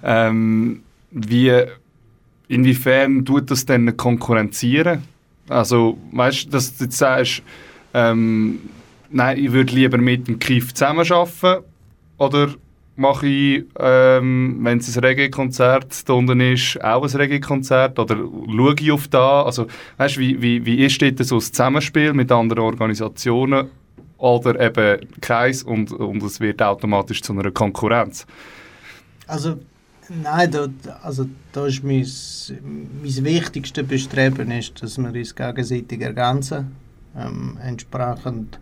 [0.03, 1.63] Ähm, wie,
[2.49, 5.03] inwiefern tut das denn konkurrenzieren?
[5.49, 7.43] Also, weißt du, dass du jetzt sagst,
[7.93, 8.61] ähm,
[9.11, 11.65] nein, ich würde lieber mit dem Kiff zusammenarbeiten
[12.19, 12.55] oder
[13.01, 18.93] mache ich, ähm, wenn es ein Reggae-Konzert unten ist, auch ein Reggae-Konzert oder schaue ich
[18.93, 19.43] auf da?
[19.43, 23.69] Also, weißt du, wie, wie, wie ist dort so das Zusammenspiel mit anderen Organisationen
[24.19, 28.27] oder eben keins und, und es wird automatisch zu einer Konkurrenz?
[29.27, 29.59] Also,
[30.23, 30.69] nein, da,
[31.03, 32.07] also, da ist mein,
[33.03, 36.77] mein wichtigstes Bestreben, ist, dass wir uns gegenseitig ergänzen.
[37.17, 38.61] Ähm, entsprechend,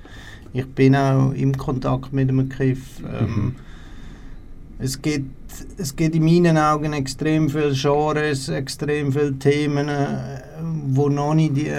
[0.53, 3.01] ich bin auch im Kontakt mit dem Kiff.
[3.01, 3.67] Ähm, Mhm.
[4.79, 5.31] Es, gibt,
[5.79, 10.41] es gibt in meinen Augen extrem viele Genres, extrem viele Themen, äh,
[10.88, 11.73] wo noch nicht die,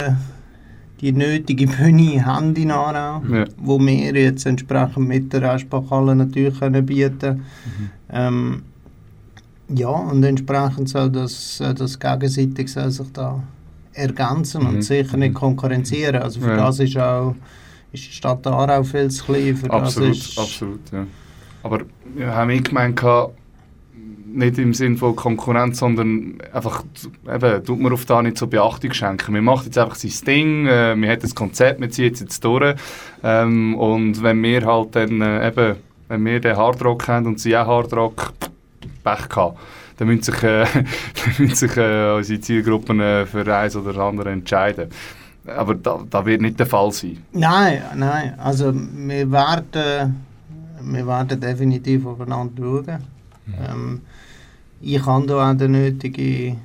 [1.01, 3.45] die nötige Bühne haben in Aarau Ja.
[3.57, 7.43] wo wir jetzt entsprechend mit der Restbachhalle natürlich können bieten
[8.11, 8.63] ähm,
[9.73, 13.41] Ja, und entsprechend soll das, soll das gegenseitig soll sich da
[13.93, 14.67] ergänzen Mhm.
[14.69, 16.21] und sicher nicht konkurrenzieren.
[16.21, 16.57] Also für Ja.
[16.57, 17.35] das ist auch
[17.91, 19.55] ist die Stadt Aarau viel zu klein.
[19.55, 21.05] Für Absolut, das ist, absolut, ja.
[21.63, 21.79] Aber
[22.17, 23.01] ja, haben wir gemeint,
[24.31, 26.83] nicht im Sinne von Konkurrenz, sondern einfach,
[27.27, 29.33] eben, tut man auf da nicht so Beachtung schenken.
[29.33, 32.43] Wir machen jetzt einfach sein Ding, äh, wir haben das Konzept, wir ziehen jetzt, jetzt
[32.43, 32.75] durch.
[33.23, 37.57] Ähm, und wenn wir halt dann, äh, eben, wenn wir den Hardrock haben und sie
[37.57, 38.33] auch Hardrock,
[39.03, 39.57] Pech gehabt.
[39.97, 44.31] Dann müssen sich, äh, dann müssen sich äh, unsere Zielgruppen äh, für eins oder andere
[44.31, 44.89] entscheiden.
[45.45, 47.23] Aber da, da wird nicht der Fall sein.
[47.31, 48.35] Nein, nein.
[48.39, 50.23] Also wir werden,
[50.83, 53.03] wir werden definitiv aufeinander schauen.
[53.69, 54.01] Ähm,
[54.81, 56.57] ich habe da auch den nötigen,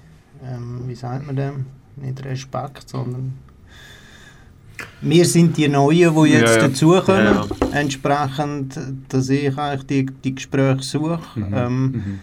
[0.44, 3.34] ähm, wie sagt man dem, nicht Respekt, sondern
[5.00, 6.68] wir sind die Neuen, die jetzt Ja, ja.
[6.68, 7.24] dazukommen.
[7.24, 11.18] Ja, Entsprechend, dass ich eigentlich die, die Gespräche suche.
[11.36, 11.54] Mhm.
[11.54, 12.20] Ähm, Mhm.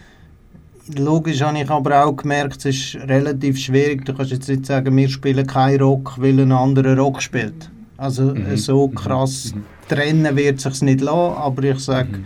[0.98, 4.04] Logisch habe ich aber auch gemerkt, es ist relativ schwierig.
[4.04, 7.70] Du kannst jetzt nicht sagen, wir spielen keinen Rock, weil ein anderer Rock spielt.
[7.96, 8.56] Also Mhm.
[8.56, 9.54] so krass
[9.94, 12.24] trennen wird es sich nicht lassen, aber ich sage, Mhm.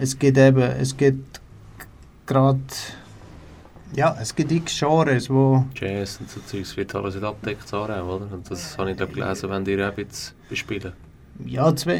[0.00, 1.40] es gibt eben, es gibt
[2.26, 2.58] gerade,
[3.94, 8.04] ja, es gibt x Genres, wo, Jazz und so Zeugs wird alles nicht abdeckt, oder?
[8.04, 10.92] Und das habe ich glaub, gelesen, wenn die auch jetzt bespielen.
[11.44, 11.90] ja, zu,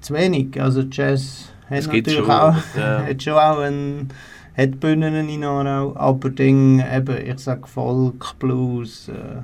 [0.00, 0.60] zu wenig.
[0.60, 3.04] Also Jazz hat Es gibt natürlich schon, auch, ja.
[3.08, 4.08] hat schon auch ein,
[4.56, 9.42] hat Bühnen in Aarau, aber Ding, eben, ich sage Folk, Blues, äh,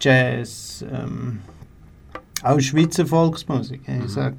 [0.00, 1.40] Jazz, ähm,
[2.42, 3.86] auch Schweizer Volksmusik.
[3.88, 4.04] Mhm.
[4.04, 4.34] Ich sag,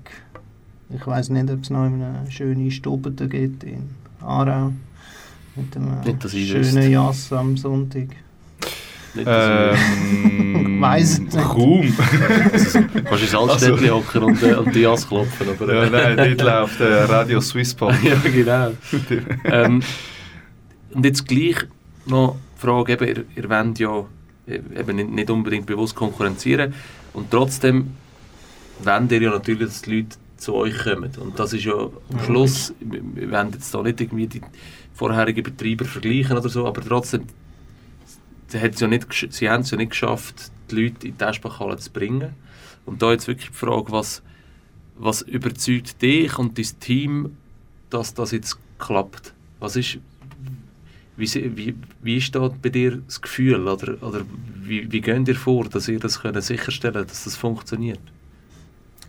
[0.90, 3.90] ich weiß nicht, ob es noch eine schöne Stube gibt in
[4.22, 4.72] Aarau.
[5.56, 6.82] Mit einem Nicht, schönen wüsste.
[6.82, 8.08] Jass am Sonntag.
[9.14, 11.38] Nicht, Ähm, Weiss es nicht.
[11.38, 11.82] Kaum.
[12.94, 15.74] du kannst ins Altstädtli hocken und, äh, und die Jas klopfen, aber...
[15.74, 17.94] ja, nein, dort läuft äh, Radio Swisspop.
[18.04, 18.72] ja, genau.
[19.44, 19.82] ähm,
[20.94, 21.58] und jetzt gleich
[22.06, 24.06] noch die Frage, eben, ihr, ihr wollt ja
[24.48, 26.74] äh, eben nicht, nicht unbedingt bewusst konkurrenzieren
[27.14, 27.92] und trotzdem
[28.84, 31.12] wollt ihr ja natürlich, dass die Leute zu euch kommen.
[31.20, 34.42] Und das ist ja am Schluss, wir wollen jetzt da nicht irgendwie die
[34.94, 37.26] vorherigen Betreiber vergleichen oder so, aber trotzdem,
[38.48, 41.78] sie, hat's ja nicht, sie haben es ja nicht geschafft, die Leute in die Eschbachhalle
[41.78, 42.34] zu bringen.
[42.86, 44.24] Und da jetzt wirklich die Frage, was,
[44.98, 47.38] was überzeugt dich und dein Team,
[47.90, 49.34] dass das jetzt klappt?
[49.60, 50.00] Was ist,
[51.22, 54.22] wie, wie, wie ist da bei dir das Gefühl oder, oder
[54.64, 58.00] wie, wie geht ihr vor, dass ihr das können sicherstellen könnt, dass das funktioniert?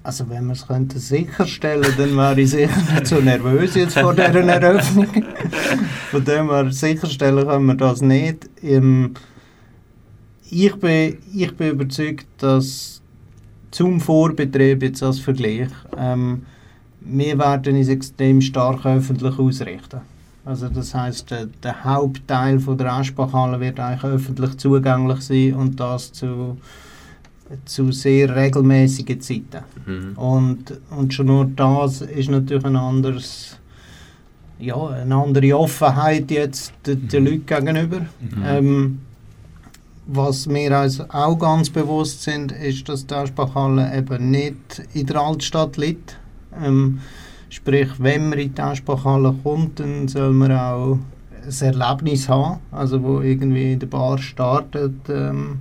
[0.04, 4.14] Also wenn wir es könnten sicherstellen dann wäre ich sicher nicht so nervös jetzt vor
[4.14, 5.24] dieser Eröffnung.
[6.10, 8.50] Von dem her sicherstellen können wir das nicht.
[8.62, 9.14] Ähm,
[10.50, 13.00] ich, bin, ich bin überzeugt, dass
[13.70, 16.42] zum Vorbetrieb jetzt als Vergleich, ähm,
[17.00, 20.00] wir werden uns extrem stark öffentlich ausrichten.
[20.44, 25.78] Also das heißt, der, der Hauptteil von der Aschbachhalle wird eigentlich öffentlich zugänglich sein und
[25.78, 26.58] das zu,
[27.64, 29.62] zu sehr regelmäßigen Zeiten.
[29.86, 30.18] Mhm.
[30.18, 33.56] Und, und schon nur das ist natürlich ein anderes,
[34.58, 38.06] ja, eine andere Offenheit jetzt den, den Leuten gegenüber.
[38.44, 38.98] Ähm,
[40.06, 45.20] was wir uns auch ganz bewusst sind, ist, dass die Aschbachhalle eben nicht in der
[45.20, 46.18] Altstadt liegt.
[46.60, 46.98] Ähm,
[47.52, 50.98] sprich, wenn man in die Aschbachhalle kommt, dann soll man auch
[51.44, 55.58] ein Erlebnis haben, also wo irgendwie in der Bar startet, ähm,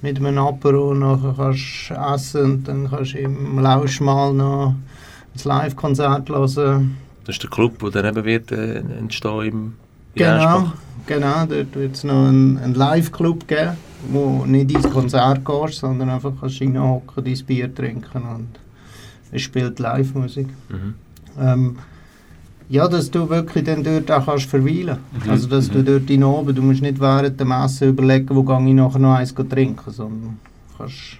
[0.00, 4.74] mit einem Apero, nachher kannst du essen und dann kannst du im Lausch mal noch
[5.34, 6.96] ein Live-Konzert hören.
[7.24, 9.72] Das ist der Club, der dann eben wird äh, entstehen im
[10.14, 10.72] Genau,
[11.04, 13.76] genau, dort wird es noch einen, einen Live-Club geben,
[14.08, 18.48] wo nicht ins Konzert gehst, sondern einfach kannst reinhocken, dein Bier trinken und
[19.32, 20.48] es spielt Live-Musik.
[20.70, 20.94] Mhm.
[21.40, 21.76] Ähm,
[22.68, 24.98] ja, dass du wirklich dann dort auch kannst verweilen.
[25.24, 28.42] Mhm, Also, dass du dort in oben, du musst nicht während dem Essen überlegen, wo
[28.42, 30.38] gehe ich nachher noch eins trinken, sondern
[30.76, 31.18] kannst...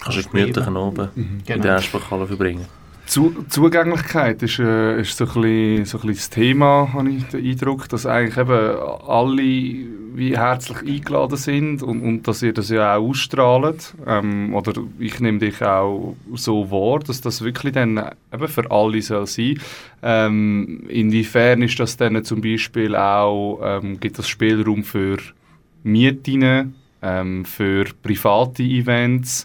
[0.00, 1.62] Kannst du gemütlichen Abend in Genau.
[1.62, 2.66] der Eschbachhalle verbringen.
[3.06, 7.44] Zu Zugänglichkeit ist, äh, ist so, ein bisschen, so ein das Thema, habe ich den
[7.44, 12.96] Eindruck, dass eigentlich eben alle wie herzlich eingeladen sind und, und dass ihr das ja
[12.96, 13.94] auch ausstrahlt.
[14.06, 19.00] Ähm, oder ich nehme dich auch so wahr, dass das wirklich dann eben für alle
[19.02, 19.58] soll sein.
[20.02, 25.18] Ähm, inwiefern ist das dann zum Beispiel auch, ähm, gibt das Spielraum für
[25.82, 29.44] Mieten, ähm, für private Events?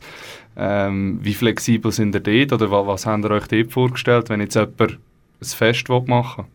[0.59, 4.41] Ähm, wie flexibel sind ihr dort oder wa- was habt ihr euch dort vorgestellt, wenn
[4.41, 4.97] jetzt jemand ein
[5.45, 6.45] Fest will machen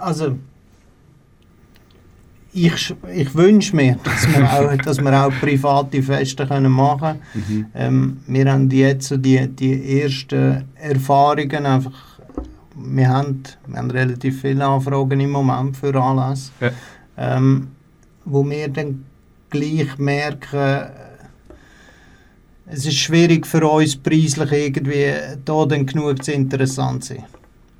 [0.00, 0.38] Also,
[2.52, 7.66] ich, ich wünsche mir, dass wir auch, dass wir auch private Feste können machen können.
[7.74, 11.92] Ähm, wir haben jetzt so die, die ersten Erfahrungen einfach.
[12.74, 16.70] Wir haben, wir haben relativ viele Anfragen im Moment für Anlässe, Ja.
[17.18, 17.68] ähm,
[18.24, 19.04] wo wir dann
[19.50, 20.90] gleich merken, äh,
[22.70, 25.06] es ist schwierig für uns preislich irgendwie
[25.44, 27.24] da dann genug zu interessant sein.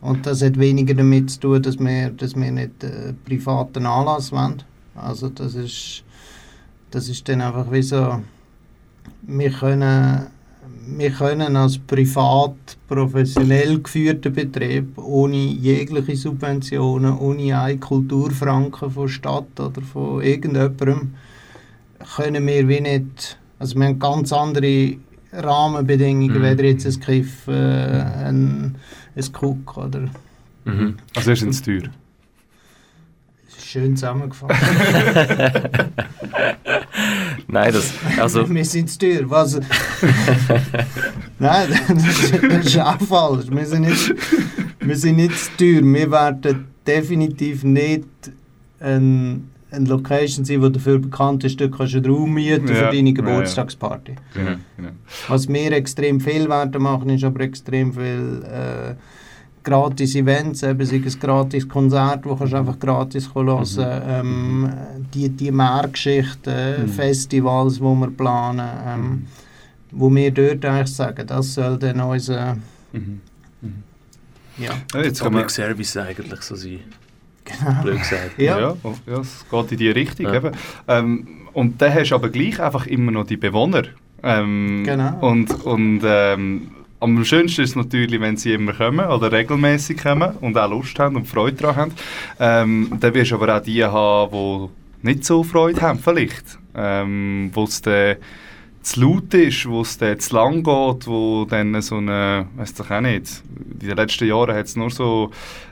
[0.01, 4.33] Und das hat weniger damit zu tun, dass wir, dass wir nicht äh, privaten Anlass
[4.33, 4.63] wollen.
[4.95, 6.05] Also das ist,
[6.91, 8.21] das ist dann einfach wie so,
[9.23, 10.27] wir können,
[10.87, 12.55] wir können als privat
[12.89, 21.13] professionell geführter Betrieb ohne jegliche Subventionen, ohne einen Kulturfranken von Stadt oder von irgendjemandem,
[22.17, 24.97] können wir wie nicht, also wir haben ganz andere
[25.33, 26.43] Rahmenbedingungen, Mhm.
[26.43, 28.77] weder jetzt ein Kiff, äh, ein,
[29.17, 30.09] ein Cook oder
[30.65, 30.97] Mhm.
[31.17, 31.83] Also es teuer.
[33.59, 34.55] schön zusammengefasst.
[37.49, 39.23] Nein, das, also, wir sind zu teuer.
[39.31, 39.59] Was?
[41.39, 43.47] Nein, das ist, das ist auch falsch.
[43.51, 44.15] Wir sind, nicht,
[44.81, 45.83] wir sind nicht zu teuer.
[45.83, 48.07] Wir werden definitiv nicht
[48.81, 52.81] ein, eine Location sein, die dafür bekannt ist, du kannst einen Raum mieten Ja, für
[52.85, 53.15] ja, deine ja.
[53.15, 54.15] Geburtstagsparty.
[54.35, 54.57] Genau, Mhm.
[54.77, 54.91] genau.
[55.29, 58.95] Was wir extrem viel werden machen, ist aber extrem viel äh,
[59.63, 63.67] gratis Events, eben sei es gratis Konzert, wo kannst du einfach gratis hören,
[64.09, 64.71] ähm,
[65.13, 66.89] die, die Mehrgeschichten, Mhm.
[66.89, 69.27] Festivals, wo wir planen, ähm,
[69.91, 72.57] wo wir dort eigentlich sagen, das soll dann unser,
[72.93, 73.21] Mhm.
[74.57, 76.81] ja, Ja, jetzt kann man, Public Service eigentlich so sein.
[77.49, 77.73] Genau.
[77.83, 78.39] Blöd gesagt.
[78.39, 78.59] Ja.
[78.59, 78.77] ja.
[78.83, 80.27] oh, ja, es geht in die Richtung.
[80.27, 80.35] Ja.
[80.35, 80.53] Eben.
[80.87, 83.85] Ähm, und dann hast du aber gleich einfach immer noch die Bewohner.
[84.23, 85.19] Ähm, Genau.
[85.21, 90.33] Und, und ähm, am schönsten ist es natürlich, wenn sie immer kommen oder regelmäßig kommen
[90.41, 91.93] und auch Lust haben und Freude daran haben.
[92.41, 94.69] Ähm, dann wirst du aber auch die haben,
[95.03, 96.59] die nicht so Freude haben vielleicht.
[96.75, 98.17] Ähm, wo es dann
[98.83, 102.91] zu laut ist, wo es dann zu lang geht, wo dann so eine, weiß doch
[102.91, 103.43] auch nicht,
[103.81, 105.31] in den letzten Jahren hat es nur so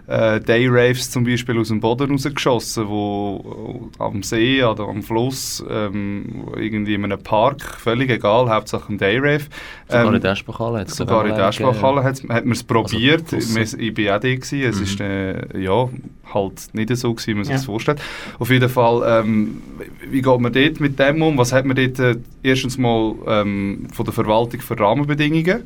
[0.08, 5.64] äh, Day-Raves zum Beispiel aus dem Boden rausgeschossen, wo äh, am See oder am Fluss,
[5.68, 9.44] ähm, irgendwie in einem Park, völlig egal, Hauptsache ein Day-Rave.
[9.88, 12.62] Sogar Ähm, in der Eschbachhalle hat es Sogar in der Aschbachhalle hat, hat man es
[12.62, 13.32] probiert.
[13.32, 14.34] Also, Wir- ich war auch da.
[14.34, 14.62] Gewesen.
[14.62, 14.82] Es Mhm.
[14.84, 15.88] ist äh, ja,
[16.32, 17.56] halt nicht so, gewesen, wie man sich Ja.
[17.56, 18.00] das vorstellt.
[18.38, 19.60] Auf jeden Fall, ähm,
[20.08, 21.36] wie geht man dort mit dem um?
[21.38, 25.64] Was hat man dort äh, erstens mal ähm, von der Verwaltung für Rahmenbedingungen?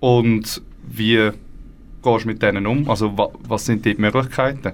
[0.00, 1.30] Und wie
[2.02, 2.88] gehst du mit denen um?
[2.88, 4.72] Also wa was sind die Möglichkeiten?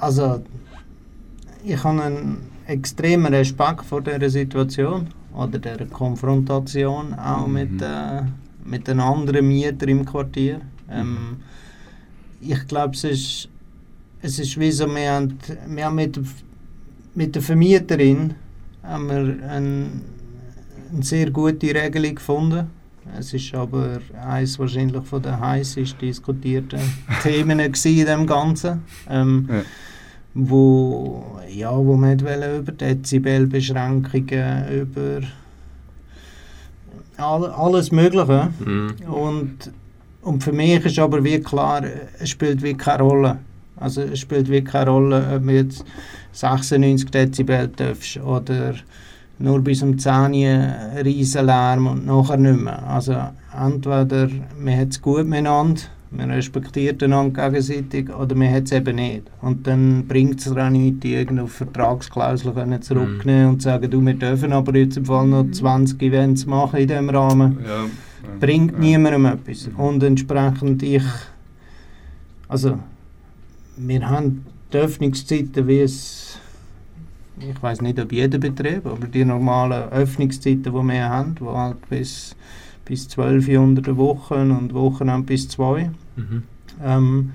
[0.00, 0.42] Also,
[1.64, 7.52] ich habe einen extremen Respekt vor dieser Situation oder dieser Konfrontation auch Mhm.
[7.52, 8.22] mit, äh,
[8.64, 10.60] mit den anderen Mietern im Quartier.
[10.90, 11.38] Ähm,
[12.40, 13.48] ich glaube, es ist,
[14.22, 15.38] es ist wie so, wir haben,
[15.68, 16.18] wir haben mit,
[17.14, 18.34] mit der Vermieterin
[18.82, 20.02] haben wir ein,
[20.92, 22.70] eine sehr gute Regelung gefunden.
[23.18, 26.80] Es ist aber eines wahrscheinlich von den heißest diskutierten
[27.22, 27.72] Themen in
[28.06, 28.82] dem Ganzen.
[29.08, 29.62] Ähm, Ja.
[30.34, 35.20] wo, ja, wo man über Dezibelbeschränkungen, über
[37.16, 38.48] all, alles Mögliche.
[38.64, 38.94] Mhm.
[39.10, 39.70] Und,
[40.22, 41.82] und für mich ist aber wie klar,
[42.18, 43.38] es spielt wie keine Rolle.
[43.76, 45.84] Also es spielt wie keine Rolle, ob du jetzt
[46.32, 48.74] 96 Dezibel darfst oder
[49.38, 52.82] nur bis um 10 Uhr einen riesen Lärm und nachher nicht mehr.
[52.88, 53.14] Also
[53.56, 54.28] entweder
[54.58, 59.24] man hat es gut miteinander, man respektiert einander gegenseitig oder man hat es eben nicht.
[59.42, 64.14] Und dann bringt es auch nichts, die irgendeine Vertragsklausel können zurücknehmen und sagen, du, wir
[64.14, 67.84] dürfen aber jetzt im Fall noch 20 Events machen in diesem Rahmen Ja.
[68.40, 68.78] bringt ja.
[68.78, 69.68] niemandem etwas.
[69.76, 71.04] Und entsprechend ich,
[72.48, 72.78] also
[73.76, 76.38] wir haben die Öffnungszeiten, wie es,
[77.40, 81.88] ich weiß nicht, ob jeder Betrieb, aber die normalen Öffnungszeiten, die wir haben, die halt
[81.88, 82.34] bis,
[82.84, 85.90] bis 12 Uhr unter der Woche und Wochenende bis 2.
[86.16, 86.42] Mhm.
[86.84, 87.30] Ähm,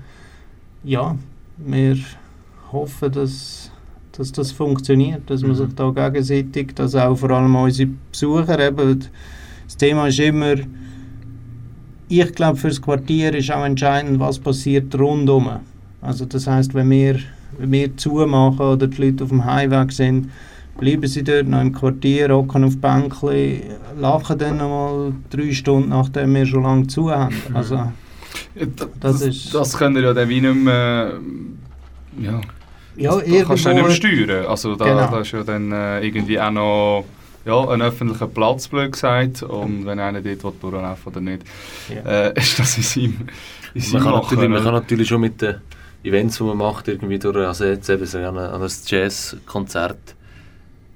[0.82, 1.16] ja,
[1.58, 1.96] wir
[2.72, 3.70] hoffen, dass,
[4.12, 5.56] dass das funktioniert, dass man Mhm.
[5.56, 9.00] sich da gegenseitig, dass auch vor allem unsere Besucher eben,
[9.66, 10.56] das Thema ist immer,
[12.08, 15.48] ich glaube für das Quartier ist auch entscheidend, was passiert rundum.
[16.02, 17.18] Also das heißt, wenn wir,
[17.58, 20.30] wir zumachen oder die Leute auf dem Heimweg sind,
[20.78, 23.62] bleiben sie dort noch im Quartier, hocken auf Bänkli,
[24.00, 27.34] lachen dann noch mal drei Stunden, nachdem wir schon lange zu haben.
[27.54, 27.92] Also, Ja,
[28.76, 31.12] Das Das, ist- das können ja dann wie nicht mehr.
[32.20, 32.40] Ja,
[32.96, 34.46] ja, das, das kannst du nicht mehr steuern.
[34.46, 35.06] Also da, Genau.
[35.10, 37.04] da ist ja dann äh, irgendwie auch noch
[37.44, 39.42] ja, ein öffentlicher Platz, blöd gesagt.
[39.42, 41.42] Und wenn einer dort will durchlaufen oder nicht,
[41.88, 42.28] Ja.
[42.28, 43.14] äh, ist das in seinem, in
[43.74, 45.54] Man seinem kann, Machen, natürlich, man kann natürlich schon mit den
[46.04, 50.14] Events, die man macht, irgendwie durch, also jetzt eben so an ein, an ein Jazzkonzert,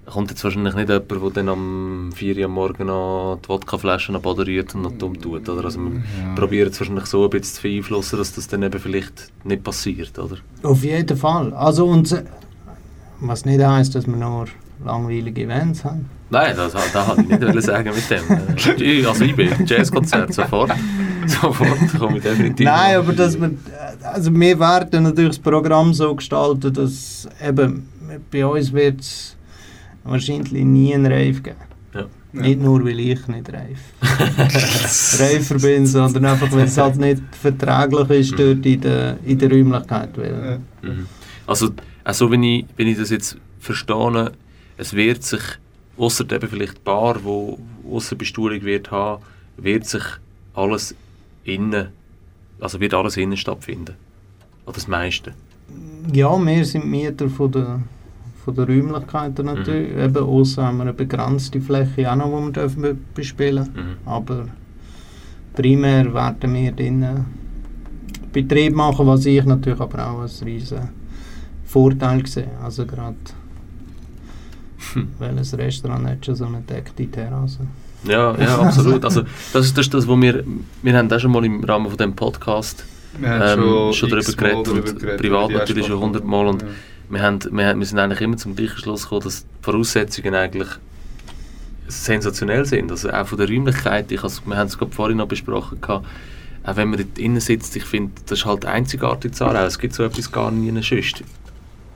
[0.06, 4.16] kommt jetzt wahrscheinlich nicht jemand, der dann am 4 Uhr am Morgen noch die Wodkaflaschen
[4.16, 5.48] am Boden rührt und noch dumm tut.
[5.48, 5.64] Oder?
[5.64, 6.34] Also wir Ja.
[6.34, 10.18] probieren es wahrscheinlich so ein bisschen zu beeinflussen, dass das dann eben vielleicht nicht passiert.
[10.18, 10.36] Oder?
[10.62, 11.52] Auf jeden Fall.
[11.54, 12.22] Also und,
[13.20, 14.46] was nicht heisst, dass wir nur
[14.85, 16.07] langweilige Events haben.
[16.31, 18.83] Nein, das, das wollte ich nicht sagen mit dem.
[18.83, 20.72] Äh, Also ich bin Jazzkonzert sofort.
[21.26, 22.64] Sofort komme ich definitiv.
[22.64, 23.51] Nein, aber dass wir,
[24.03, 27.87] also wir werden natürlich das Programm so gestalten, dass eben
[28.31, 29.37] bei uns wird es
[30.05, 31.57] wahrscheinlich nie einen Rave geben.
[31.95, 32.07] Ja.
[32.33, 33.76] Nicht nur, weil ich nicht Rave,
[35.18, 39.51] Raver bin, sondern einfach, weil es halt nicht verträglich ist dort in der, in der
[39.51, 40.11] Räumlichkeit.
[40.16, 40.61] Weil.
[40.83, 41.07] Mhm.
[41.47, 41.70] Also,
[42.05, 44.33] also wenn, ich, wenn ich das jetzt verstehe,
[44.79, 45.43] es wird sich,
[45.99, 47.59] außer eben vielleicht die Bar, wo
[47.91, 49.22] Aussenbestuhlung wird haben,
[49.57, 50.03] wird sich
[50.55, 50.95] alles
[51.45, 51.89] innen,
[52.61, 53.95] also wird alles innen stattfinden.
[54.64, 55.35] Oder das meiste.
[56.12, 57.81] Ja, wir sind Mieter von der,
[58.45, 59.97] von der Räumlichkeiten natürlich.
[59.97, 64.09] Eben, außer haben wir eine begrenzte Fläche auch noch, die wir dürfen be- bespielen Mhm.
[64.09, 64.49] Aber
[65.55, 67.26] primär werden wir drinnen
[68.33, 70.91] Betrieb machen, was ich natürlich aber auch als riesen
[71.64, 72.51] Vorteil sehe.
[72.62, 73.16] Also gerade,
[74.95, 75.09] Hm.
[75.18, 77.61] weil ein Restaurant hat schon so eine deckte Terrasse.
[78.05, 79.05] Ja, ja, absolut.
[79.05, 79.22] Also,
[79.53, 80.45] das ist das, ist das was wir,
[80.82, 82.84] wir haben auch schon mal im Rahmen von dem Podcast
[83.18, 86.62] Wir haben ähm, schon darüber x-mal geredet und darüber geredet, privat natürlich schon hundertmal und
[86.62, 86.68] Ja.
[87.11, 90.34] wir, haben, wir, haben- wir sind eigentlich immer zum gleichen Schluss gekommen, dass die Voraussetzungen
[90.34, 90.68] eigentlich
[91.89, 92.91] sensationell sind.
[92.91, 96.07] Also auch von der Räumlichkeit, ich has, wir haben es gerade vorhin noch besprochen, gehabt,
[96.64, 99.64] auch wenn man dort innen sitzt, ich finde, das ist halt einzigartig zu Aarau.
[99.64, 101.22] Es gibt so etwas gar nie sonst.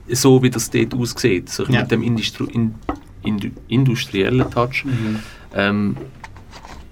[0.09, 1.81] So wie das dort aussieht, so Ja.
[1.81, 2.75] mit dem Industri in,
[3.23, 4.83] indu industriellen Touch.
[4.85, 5.19] Mhm.
[5.55, 5.97] Ähm,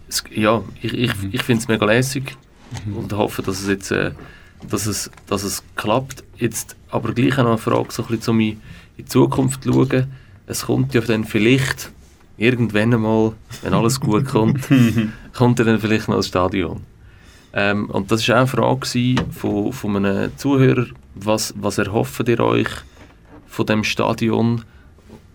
[0.08, 2.36] es, ja, ich, ich, ich finde es mega lässig
[2.96, 4.12] und hoffe, dass es jetzt äh,
[4.70, 6.24] dass es, dass es klappt.
[6.38, 8.62] Jetzt aber gleich noch eine Frage, so ein bisschen, um in
[8.98, 10.08] die Zukunft zu schauen.
[10.48, 11.92] Es kommt ja dann vielleicht
[12.38, 14.68] irgendwann einmal, wenn alles gut kommt,
[15.34, 16.82] kommt ja dann vielleicht noch das Stadion.
[17.54, 20.86] Ähm, und das war auch eine Frage von, von einem Zuhörer,
[21.16, 22.70] was, was erhofft ihr euch
[23.52, 24.64] von dem Stadion,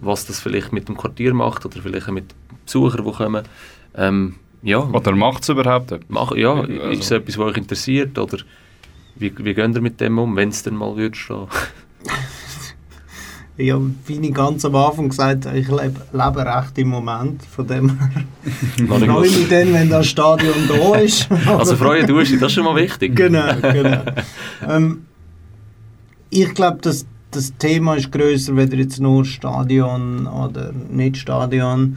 [0.01, 3.45] was das vielleicht mit dem Quartier macht oder vielleicht auch mit Besuchern, die kommen.
[3.95, 8.19] Ähm, ja, Oder macht es überhaupt mach, ja, Also- ist es etwas, was euch interessiert
[8.19, 8.39] oder
[9.17, 11.47] wie, wie geht ihr mit dem um, wenn es dann mal wird stehen?
[13.59, 17.43] Ja, wie ich ganz am Anfang gesagt habe, ich lebe, lebe recht im Moment.
[17.43, 17.89] Von dem
[18.87, 21.27] freue ich mich dann, wenn das Stadion da ist.
[21.47, 23.17] Also freuen du dich, das ist schon mal wichtig.
[23.17, 24.03] genau, genau.
[24.69, 25.07] ähm,
[26.29, 31.97] ich glaube, das, das Thema ist größer, weder jetzt nur Stadion oder nicht Stadion.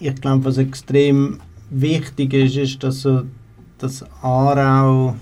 [0.00, 3.22] Ich glaube, was extrem wichtig ist, ist, dass so
[3.78, 5.16] das Aarau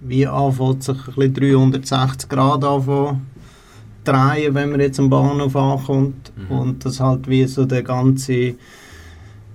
[0.00, 3.22] wie anfängt, sich ein bisschen 360 Grad anfangen
[4.04, 6.56] drehen, wenn man jetzt am Bahnhof ankommt Mhm.
[6.58, 8.54] und das halt wie so der ganze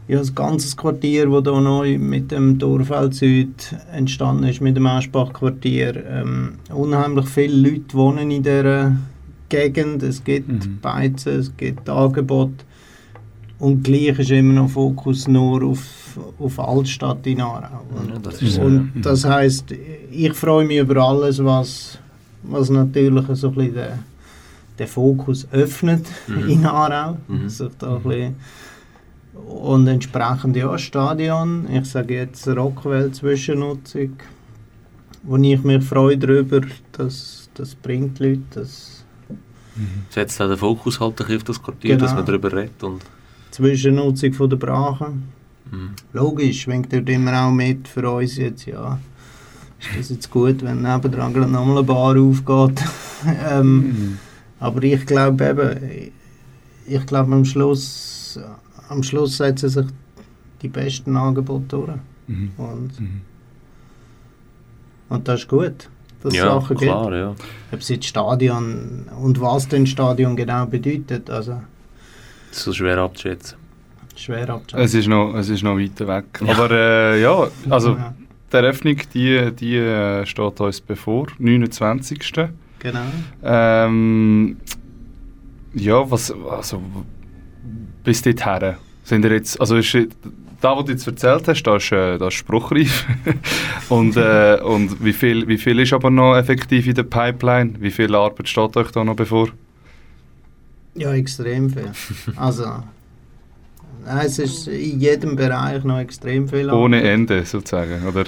[0.09, 4.87] ja, das ganze Quartier, das hier neu mit dem Dorfeld Süd entstanden ist, mit dem
[4.87, 6.03] Aschbach-Quartier.
[6.09, 8.93] Ähm, unheimlich viele Leute wohnen in dieser
[9.49, 10.01] Gegend.
[10.03, 10.79] Es gibt Mhm.
[10.81, 12.65] Beizen, es gibt Angebote.
[13.59, 17.81] Und gleich ist immer noch Fokus nur auf, auf Altstadt in Aarau.
[17.95, 19.65] Und, Ja, das so, das heisst,
[20.11, 21.99] ich freue mich über alles, was,
[22.43, 23.91] was natürlich so ein bisschen den,
[24.79, 26.49] den Fokus öffnet Mhm.
[26.49, 27.17] in Aarau.
[27.27, 27.49] Mhm.
[27.49, 28.35] Sich da ein bisschen
[29.47, 34.13] und entsprechend ja, Stadion, ich sage jetzt Rockwell Zwischennutzung,
[35.23, 36.61] wo ich mich freue darüber,
[36.93, 38.95] dass das bringt Leute, das
[40.09, 42.17] Setzt auch den Fokus halt auf das Quartier, dass Genau.
[42.21, 42.83] man darüber redet.
[42.83, 43.01] Und,
[43.51, 45.13] Zwischennutzung von der Brache.
[45.71, 45.91] mhm.
[46.13, 48.99] Logisch, schwingt dort immer auch mit für uns jetzt, ja.
[49.79, 52.83] Ist das jetzt gut, wenn nebendran gerade nochmal eine Bar aufgeht?
[53.51, 54.17] ähm, Mhm.
[54.59, 56.11] aber ich glaube eben,
[56.85, 58.37] ich glaube am Schluss,
[58.89, 59.85] am Schluss setzen sich
[60.61, 61.89] die besten Angebote durch.
[62.27, 62.51] Mhm.
[62.57, 63.21] Und, Mhm.
[65.09, 65.89] und das ist gut,
[66.21, 66.91] dass es Ja, Sachen gibt.
[66.91, 67.29] klar, ja.
[67.71, 71.61] Ob es jetzt Stadion und was denn Stadion genau bedeutet, also
[72.49, 73.57] Das ist so schwer abzuschätzen.
[74.15, 74.85] schwer abzuschätzen.
[74.85, 76.25] Es ist noch, es ist noch weiter weg.
[76.47, 78.13] Aber äh, ja, also Ja,
[78.51, 82.19] die Eröffnung, die, die äh, steht uns bevor, 29.
[82.79, 82.99] genau.
[83.43, 84.57] Ähm,
[85.73, 86.81] ja, was, also,
[88.03, 89.95] bis dorthin, sind ihr jetzt, also ist,
[90.61, 93.05] da, was du jetzt erzählt hast, das ist, äh, das ist spruchreif.
[93.89, 97.73] und äh, und wie, viel, wie viel ist aber noch effektiv in der Pipeline?
[97.79, 99.49] Wie viel Arbeit steht euch da noch bevor?
[100.95, 101.91] Ja, extrem viel.
[102.35, 102.65] Also,
[104.21, 106.69] es ist in jedem Bereich noch extrem viel.
[106.69, 107.11] Ohne Arbeit.
[107.11, 108.25] Ende, sozusagen, oder?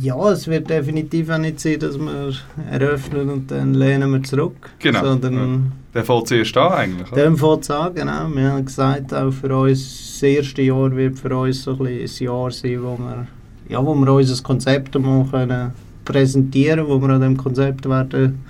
[0.00, 2.32] Ja, es wird definitiv auch nicht sein, dass wir
[2.70, 4.70] eröffnen und dann lehnen wir zurück.
[4.78, 8.28] Genau, Sondern Der fällt zuerst an eigentlich, dem fängt es an, genau.
[8.34, 9.80] Wir haben gesagt, auch für uns,
[10.12, 13.26] das erste Jahr wird für uns so ein, ein Jahr sein, wo wir,
[13.68, 15.72] ja, wo wir unser Konzept mal können
[16.04, 18.40] präsentieren wo wir an dem Konzept werden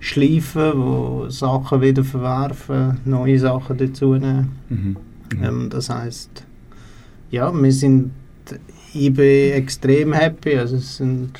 [0.00, 4.56] schleifen, wo Sachen wieder verwerfen, neue Sachen dazu nehmen.
[4.68, 4.96] Mhm.
[5.34, 5.44] Mhm.
[5.44, 6.44] Ähm, das heißt,
[7.30, 8.10] ja, wir sind,
[8.94, 10.56] ich bin extrem happy.
[10.56, 11.32] Also es sind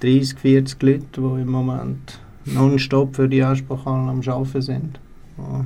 [0.00, 5.00] 30, 40 Leute, die im Moment nonstop für die Ansprechhallen am Arbeiten sind.
[5.38, 5.64] Ja.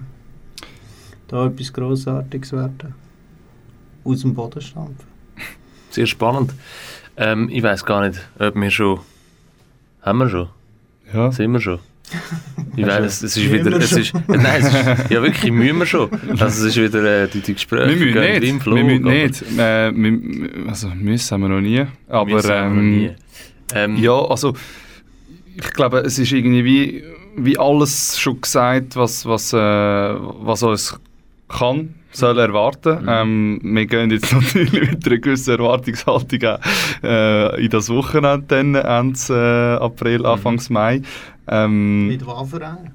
[1.29, 2.95] Da etwas Grossartiges werden.
[4.05, 5.07] Aus dem Boden stampfen.
[5.91, 6.53] Sehr spannend.
[7.17, 9.01] Ähm, ich weiß gar nicht, ob wir schon.
[10.03, 10.49] Haben wir schon?
[11.13, 11.33] Ja.
[11.33, 11.81] Sind wir schon?
[12.77, 13.79] Ich weiß, es, ist Müssen wieder.
[13.79, 16.11] Es ist, nein, es ist, ja wirklich, müssen wir schon.
[16.31, 17.99] Also es ist wieder äh, die, die Gespräche.
[17.99, 18.63] Wir müssen nicht.
[18.63, 19.43] Flug, wir müssen nicht.
[19.59, 21.87] Äh, wir, also müssen haben wir noch nie.
[22.09, 23.11] Aber wir noch ähm, nie.
[23.75, 24.55] Ähm, ja, also
[25.57, 27.05] ich glaube, es ist irgendwie wie,
[27.37, 31.01] wie alles schon gesagt, was, was, äh, was uns
[31.49, 33.03] kann, soll erwarten.
[33.03, 33.09] Mhm.
[33.09, 36.59] Ähm, wir gehen jetzt natürlich mit einer gewissen Erwartungshaltung
[37.03, 40.27] äh, in das Wochenende, dann, Ende äh, April, Mhm.
[40.27, 41.03] Anfangs Mai.
[41.49, 42.93] Ähm, Mit Waffenrein.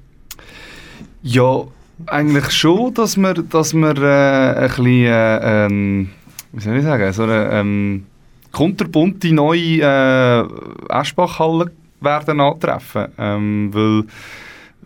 [1.22, 1.62] ja,
[2.06, 6.10] eigentlich schon, dass wir, dass wir äh, ein bisschen, äh, ähm,
[6.52, 8.06] wie soll ich sagen, so eine ähm,
[8.50, 10.44] kunterbunte neue äh,
[10.88, 13.06] Eschbachhalle werden antreffen.
[13.18, 14.04] Ähm, weil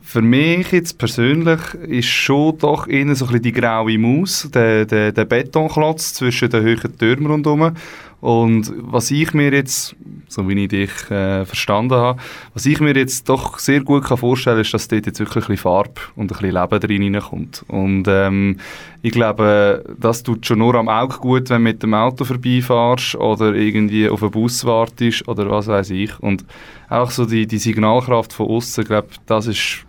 [0.02, 4.84] für mich jetzt persönlich ist schon doch eher so ein bisschen die graue Maus, der,
[4.84, 7.72] der, der Betonklotz zwischen den hohen Türmen rundherum.
[8.20, 9.94] Und was ich mir jetzt,
[10.26, 12.18] so wie ich dich äh, verstanden habe,
[12.54, 15.48] was ich mir jetzt doch sehr gut kann vorstellen ist, dass dort jetzt wirklich ein
[15.48, 17.64] bisschen Farbe und ein bisschen Leben drin hineinkommt.
[17.68, 18.58] Und ähm,
[19.02, 23.16] ich glaube, das tut schon nur am Auge gut, wenn du mit dem Auto vorbeifährst
[23.16, 26.18] oder irgendwie auf einen Bus wartest oder was weiß ich.
[26.20, 26.44] Und
[26.88, 29.84] auch so die, die Signalkraft von außen, ich glaube, das ist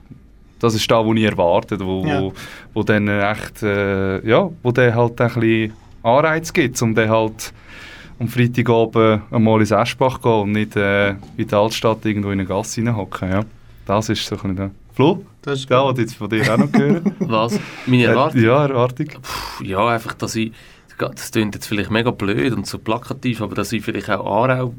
[0.59, 2.19] das ist da, wo ich erwartet, wo, Ja.
[2.21, 2.33] wo,
[2.73, 7.53] wo dann echt, äh, ja, wo der halt ein bisschen Anreiz gibt, um dann halt
[8.19, 12.47] am Freitagabend einmal ins Eschbach gehen und nicht äh, in der Altstadt irgendwo in eine
[12.47, 13.41] Gasse reinhocken, ja.
[13.85, 14.71] Das ist so ein bisschen der...
[14.93, 15.91] Flo, Das ist ja, gut.
[15.91, 17.15] was jetzt von dir auch noch hören?
[17.19, 17.59] Was?
[17.85, 18.41] Meine Erwartung?
[18.41, 19.07] Äh, ja, Erwartung.
[19.07, 20.51] Puh, Ja, einfach, dass ich.
[20.97, 24.73] Das klingt jetzt vielleicht mega blöd und so plakativ, aber dass ich vielleicht auch Aarau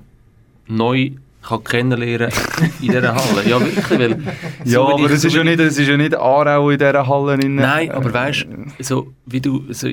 [0.67, 1.13] neu
[1.43, 2.33] kann kennenlernen
[2.81, 3.49] in dieser Halle.
[3.49, 4.21] Ja, wirklich, weil...
[4.65, 6.79] Ja, so wie aber es so ist ja nicht, es ist ja nicht Aarau in
[6.79, 7.35] dieser Halle.
[7.35, 8.47] In, Nein, aber äh, weißt
[8.79, 9.65] du, so wie du.
[9.73, 9.89] So,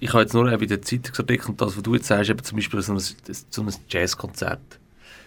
[0.00, 2.56] ich habe jetzt nur eben den Zeitungsartikeln und das, was du jetzt sagst, eben zum
[2.56, 4.60] Beispiel so ein, so ein Jazzkonzert.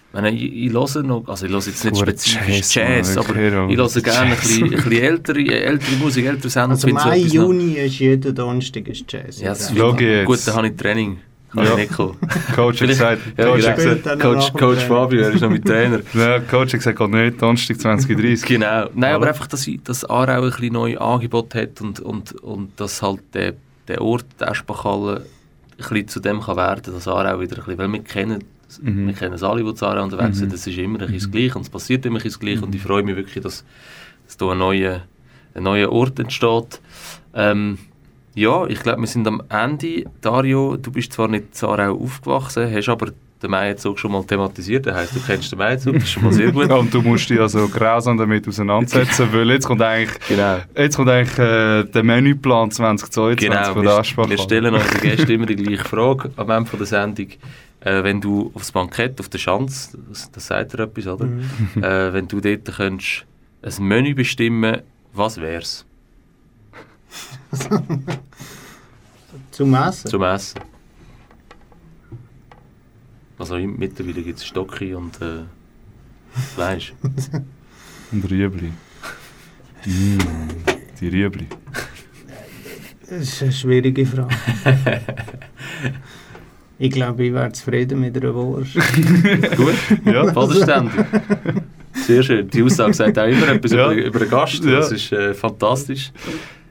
[0.10, 2.46] Ich, meine, ich, ich höre noch, also ich höre jetzt nicht spezifisch
[2.76, 3.68] Jazz, Jazz, aber ich höre
[4.02, 6.70] gerne ein bisschen, ein bisschen ältere, ältere Musik, ältere Sender.
[6.72, 9.40] Also so Mai, noch- Juni ist jeden Donnerstag ist Jazz.
[9.42, 10.26] Ja, das wieder- jetzt.
[10.28, 11.18] gut, dann habe ich Training.
[11.52, 11.72] Kann Ja.
[11.72, 12.18] ich nicht kommen.
[12.56, 13.70] Coach hat gesagt, Ja, Coach, genau.
[13.70, 14.84] hat gesagt Coach, Coach.
[14.86, 16.00] Fabio, er ist noch mit Trainer.
[16.16, 18.48] ja, Coach hat gesagt, geht nicht, Donnerstag 2030.
[18.48, 18.90] Genau.
[18.96, 19.16] Nein, Voilà.
[19.16, 23.02] aber einfach, dass, ich, dass Aarau ein bisschen neue Angebot hat und, und, und dass
[23.04, 23.54] halt der
[23.88, 25.26] der Ort, die Eschbachhalle,
[25.92, 28.44] ein zu dem kann werden, dass Aarau wieder ein bisschen, weil wir kennen,
[28.82, 29.06] Mhm.
[29.08, 30.56] wir kennen es alle, die zu Aarau unterwegs sind, Mhm.
[30.56, 32.62] es ist immer ein bisschen das Gleiche und es passiert immer ein bisschen das Gleiche
[32.66, 33.64] und ich freue mich wirklich, dass,
[34.26, 35.02] dass da ein neuer,
[35.54, 36.80] ein neuer Ort entsteht.
[37.36, 37.78] Ähm,
[38.36, 40.06] ja, ich glaube, wir sind am Ende.
[40.22, 43.12] Dario, du bist zwar nicht in Aarau aufgewachsen, hast aber
[43.44, 46.34] den Maizug schon mal thematisiert, das heisst, du kennst den Maizug, das ist schon mal
[46.34, 46.72] sehr gut.
[46.72, 50.58] Und du musst dich also grausam damit auseinandersetzen, weil jetzt kommt eigentlich, Genau.
[50.76, 54.30] jetzt kommt eigentlich äh, der Menüplan 2022 Genau, von der wir, Aschbach.
[54.30, 57.28] wir stellen unseren Gästen immer die gleiche Frage am Ende von der Sendung.
[57.82, 61.26] Äh, wenn du aufs Bankett, auf der Schanze, das, das sagt dir etwas, oder?
[61.26, 61.44] Mhm.
[61.84, 63.26] Äh, wenn du dort könntest
[63.62, 64.78] ein Menü bestimmen,
[65.14, 65.86] was wär's
[69.52, 70.10] Zum Essen?
[70.10, 70.60] zum Essen?
[73.44, 75.42] Also mittlerweile gibt es Stocki und äh,
[76.56, 76.94] Fleisch.
[78.14, 78.72] Und Rüebli.
[79.86, 80.18] Mm,
[81.02, 81.48] die Rüebli.
[83.10, 84.34] Das ist eine schwierige Frage.
[86.80, 88.76] ich glaube, ich wäre zufrieden mit einer Wurst.
[89.58, 89.76] Gut,
[90.06, 90.32] Ja.
[90.32, 90.94] vollständig.
[91.96, 92.48] Sehr schön.
[92.50, 93.92] Die Aussage sagt auch immer etwas Ja.
[93.92, 94.64] über, über den Gast.
[94.64, 94.72] Ja.
[94.78, 96.14] Das ist äh, fantastisch.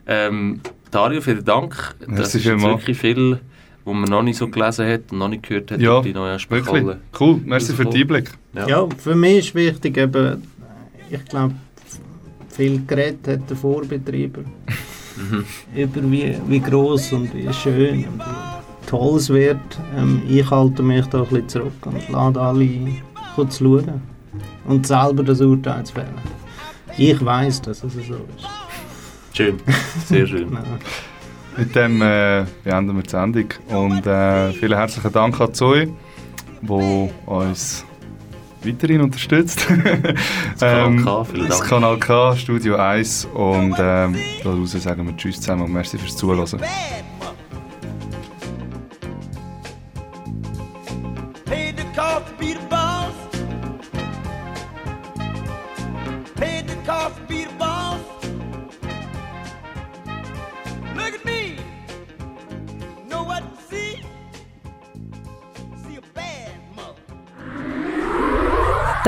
[0.07, 0.59] Ähm,
[0.89, 1.93] Dario, vielen Dank.
[1.99, 3.39] Das Merci ist wirklich viel,
[3.85, 6.37] was man noch nicht so gelesen hat und noch nicht gehört hat Ja, die neue
[6.49, 6.97] Wirklich.
[7.19, 8.31] Cool, merci für den Einblick.
[8.53, 8.67] Ja.
[8.67, 10.43] Ja, für mich ist wichtig eben,
[11.09, 11.53] ich glaube,
[12.49, 14.41] viel geredet hat der Vorbetrieber
[15.15, 15.45] Mhm.
[15.75, 19.59] über wie, wie groß und wie schön und wie toll es wird.
[19.95, 22.67] Ähm, ich halte mich da ein bisschen zurück und lade alle
[23.35, 24.01] kurz schauen
[24.65, 26.15] und selber das Urteil zu fällen.
[26.97, 28.17] Ich weiß, dass es so ist.
[29.33, 29.59] Schön,
[30.07, 30.57] sehr schön.
[31.57, 33.45] Mit dem äh, beenden wir die Sendung.
[33.69, 35.87] Und äh, vielen herzlichen Dank an Zoe,
[36.61, 37.85] die uns
[38.63, 39.67] weiterhin unterstützt.
[40.59, 41.69] Das Kanal K, vielen Das Dank.
[41.69, 43.25] Kanal K, Studio 1.
[43.33, 46.61] Und ähm, daraus sagen wir Tschüss zusammen und merci fürs Zuhören.